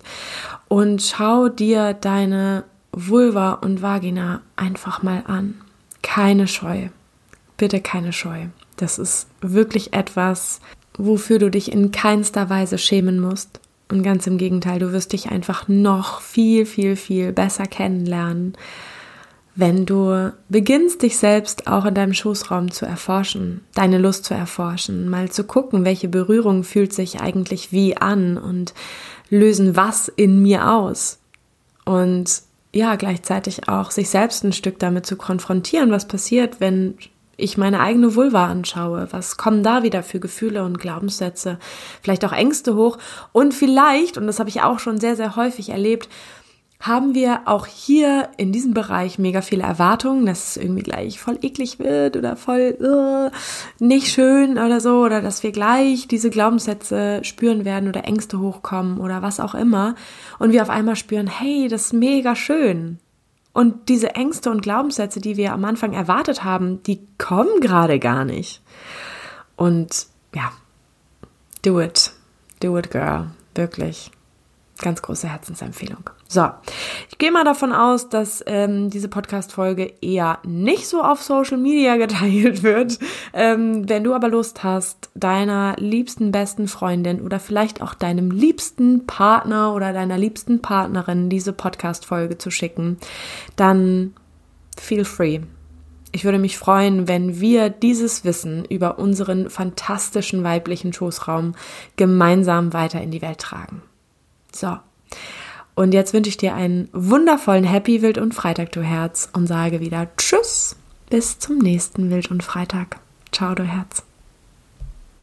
Und 0.69 1.01
schau 1.01 1.49
dir 1.49 1.93
deine 1.93 2.63
Vulva 2.93 3.53
und 3.53 3.81
Vagina 3.81 4.41
einfach 4.55 5.03
mal 5.03 5.23
an. 5.27 5.55
Keine 6.01 6.47
Scheu. 6.47 6.87
Bitte 7.57 7.81
keine 7.81 8.13
Scheu. 8.13 8.45
Das 8.77 8.99
ist 8.99 9.27
wirklich 9.41 9.91
etwas, 9.91 10.61
wofür 10.97 11.39
du 11.39 11.51
dich 11.51 11.73
in 11.73 11.91
keinster 11.91 12.49
Weise 12.49 12.77
schämen 12.77 13.19
musst. 13.19 13.59
Und 13.89 14.03
ganz 14.03 14.27
im 14.27 14.37
Gegenteil, 14.37 14.79
du 14.79 14.93
wirst 14.93 15.13
dich 15.13 15.29
einfach 15.31 15.67
noch 15.67 16.21
viel, 16.21 16.65
viel, 16.65 16.95
viel 16.95 17.33
besser 17.33 17.65
kennenlernen, 17.65 18.55
wenn 19.55 19.85
du 19.85 20.31
beginnst, 20.47 21.01
dich 21.01 21.17
selbst 21.17 21.67
auch 21.67 21.85
in 21.85 21.93
deinem 21.93 22.13
Schoßraum 22.13 22.71
zu 22.71 22.85
erforschen, 22.85 23.61
deine 23.73 23.97
Lust 23.97 24.23
zu 24.23 24.33
erforschen, 24.33 25.09
mal 25.09 25.29
zu 25.31 25.43
gucken, 25.43 25.83
welche 25.83 26.07
Berührung 26.07 26.63
fühlt 26.63 26.93
sich 26.93 27.19
eigentlich 27.19 27.73
wie 27.73 27.97
an 27.97 28.37
und 28.37 28.73
lösen 29.29 29.75
was 29.75 30.07
in 30.07 30.41
mir 30.41 30.71
aus. 30.71 31.19
Und 31.83 32.41
ja, 32.73 32.95
gleichzeitig 32.95 33.67
auch 33.67 33.91
sich 33.91 34.09
selbst 34.09 34.43
ein 34.43 34.53
Stück 34.53 34.79
damit 34.79 35.05
zu 35.05 35.17
konfrontieren, 35.17 35.91
was 35.91 36.07
passiert, 36.07 36.61
wenn 36.61 36.97
ich 37.39 37.57
meine 37.57 37.79
eigene 37.79 38.15
Vulva 38.15 38.47
anschaue, 38.47 39.07
was 39.11 39.37
kommen 39.37 39.63
da 39.63 39.83
wieder 39.83 40.03
für 40.03 40.19
Gefühle 40.19 40.63
und 40.63 40.79
Glaubenssätze, 40.79 41.57
vielleicht 42.01 42.25
auch 42.25 42.33
Ängste 42.33 42.75
hoch 42.75 42.97
und 43.31 43.53
vielleicht, 43.53 44.17
und 44.17 44.27
das 44.27 44.39
habe 44.39 44.49
ich 44.49 44.61
auch 44.61 44.79
schon 44.79 44.99
sehr, 44.99 45.15
sehr 45.15 45.35
häufig 45.35 45.69
erlebt, 45.69 46.09
haben 46.81 47.13
wir 47.13 47.41
auch 47.45 47.65
hier 47.65 48.29
in 48.37 48.53
diesem 48.53 48.73
Bereich 48.73 49.19
mega 49.19 49.41
viele 49.41 49.63
Erwartungen, 49.63 50.25
dass 50.25 50.51
es 50.51 50.57
irgendwie 50.57 50.83
gleich 50.83 51.19
voll 51.19 51.37
eklig 51.41 51.77
wird 51.77 52.15
oder 52.15 52.37
voll 52.37 52.77
uh, 52.79 53.29
nicht 53.83 54.07
schön 54.07 54.57
oder 54.57 54.79
so, 54.79 55.01
oder 55.01 55.21
dass 55.21 55.43
wir 55.43 55.51
gleich 55.51 56.07
diese 56.07 56.29
Glaubenssätze 56.29 57.19
spüren 57.23 57.65
werden 57.65 57.89
oder 57.89 58.05
Ängste 58.05 58.39
hochkommen 58.39 58.99
oder 58.99 59.21
was 59.21 59.41
auch 59.41 59.55
immer. 59.55 59.95
Und 60.39 60.53
wir 60.53 60.61
auf 60.61 60.69
einmal 60.69 60.95
spüren, 60.95 61.27
hey, 61.27 61.67
das 61.67 61.87
ist 61.87 61.93
mega 61.93 62.33
schön. 62.33 62.99
Und 63.53 63.89
diese 63.89 64.15
Ängste 64.15 64.51
und 64.51 64.61
Glaubenssätze, 64.61 65.19
die 65.19 65.37
wir 65.37 65.53
am 65.53 65.65
Anfang 65.65 65.93
erwartet 65.93 66.43
haben, 66.43 66.83
die 66.83 67.05
kommen 67.17 67.59
gerade 67.61 67.99
gar 67.99 68.25
nicht. 68.25 68.61
Und 69.55 70.07
ja, 70.33 70.51
do 71.63 71.81
it. 71.81 72.13
Do 72.61 72.77
it, 72.77 72.91
girl. 72.91 73.31
Wirklich. 73.55 74.11
Ganz 74.79 75.01
große 75.01 75.27
Herzensempfehlung. 75.27 76.09
So, 76.31 76.47
ich 77.09 77.17
gehe 77.17 77.31
mal 77.31 77.43
davon 77.43 77.73
aus, 77.73 78.07
dass 78.07 78.43
ähm, 78.45 78.91
diese 78.91 79.07
Podcast-Folge 79.07 79.93
eher 79.99 80.37
nicht 80.45 80.87
so 80.87 81.01
auf 81.01 81.23
Social 81.23 81.57
Media 81.57 81.95
geteilt 81.97 82.61
wird. 82.61 82.99
Ähm, 83.33 83.89
wenn 83.89 84.03
du 84.03 84.13
aber 84.13 84.29
Lust 84.29 84.63
hast, 84.63 85.09
deiner 85.15 85.75
liebsten 85.79 86.31
besten 86.31 86.67
Freundin 86.67 87.21
oder 87.21 87.39
vielleicht 87.39 87.81
auch 87.81 87.95
deinem 87.95 88.29
liebsten 88.29 89.07
Partner 89.07 89.73
oder 89.73 89.91
deiner 89.91 90.19
liebsten 90.19 90.61
Partnerin 90.61 91.31
diese 91.31 91.51
Podcast-Folge 91.51 92.37
zu 92.37 92.51
schicken, 92.51 92.97
dann 93.55 94.13
feel 94.77 95.05
free. 95.05 95.39
Ich 96.11 96.25
würde 96.25 96.37
mich 96.37 96.59
freuen, 96.59 97.07
wenn 97.07 97.39
wir 97.39 97.71
dieses 97.71 98.23
Wissen 98.23 98.65
über 98.65 98.99
unseren 98.99 99.49
fantastischen 99.49 100.43
weiblichen 100.43 100.93
Schoßraum 100.93 101.55
gemeinsam 101.95 102.71
weiter 102.71 103.01
in 103.01 103.09
die 103.09 103.23
Welt 103.23 103.39
tragen. 103.39 103.81
So. 104.51 104.77
Und 105.79 105.93
jetzt 105.93 106.13
wünsche 106.13 106.27
ich 106.27 106.35
dir 106.35 106.55
einen 106.55 106.89
wundervollen 106.91 107.63
Happy 107.63 108.01
Wild 108.01 108.17
und 108.17 108.33
Freitag, 108.33 108.73
du 108.73 108.81
Herz, 108.81 109.29
und 109.31 109.47
sage 109.47 109.79
wieder 109.79 110.09
Tschüss, 110.17 110.75
bis 111.09 111.39
zum 111.39 111.57
nächsten 111.57 112.11
Wild 112.11 112.29
und 112.29 112.43
Freitag. 112.43 112.99
Ciao, 113.31 113.55
du 113.55 113.63
Herz. 113.63 114.03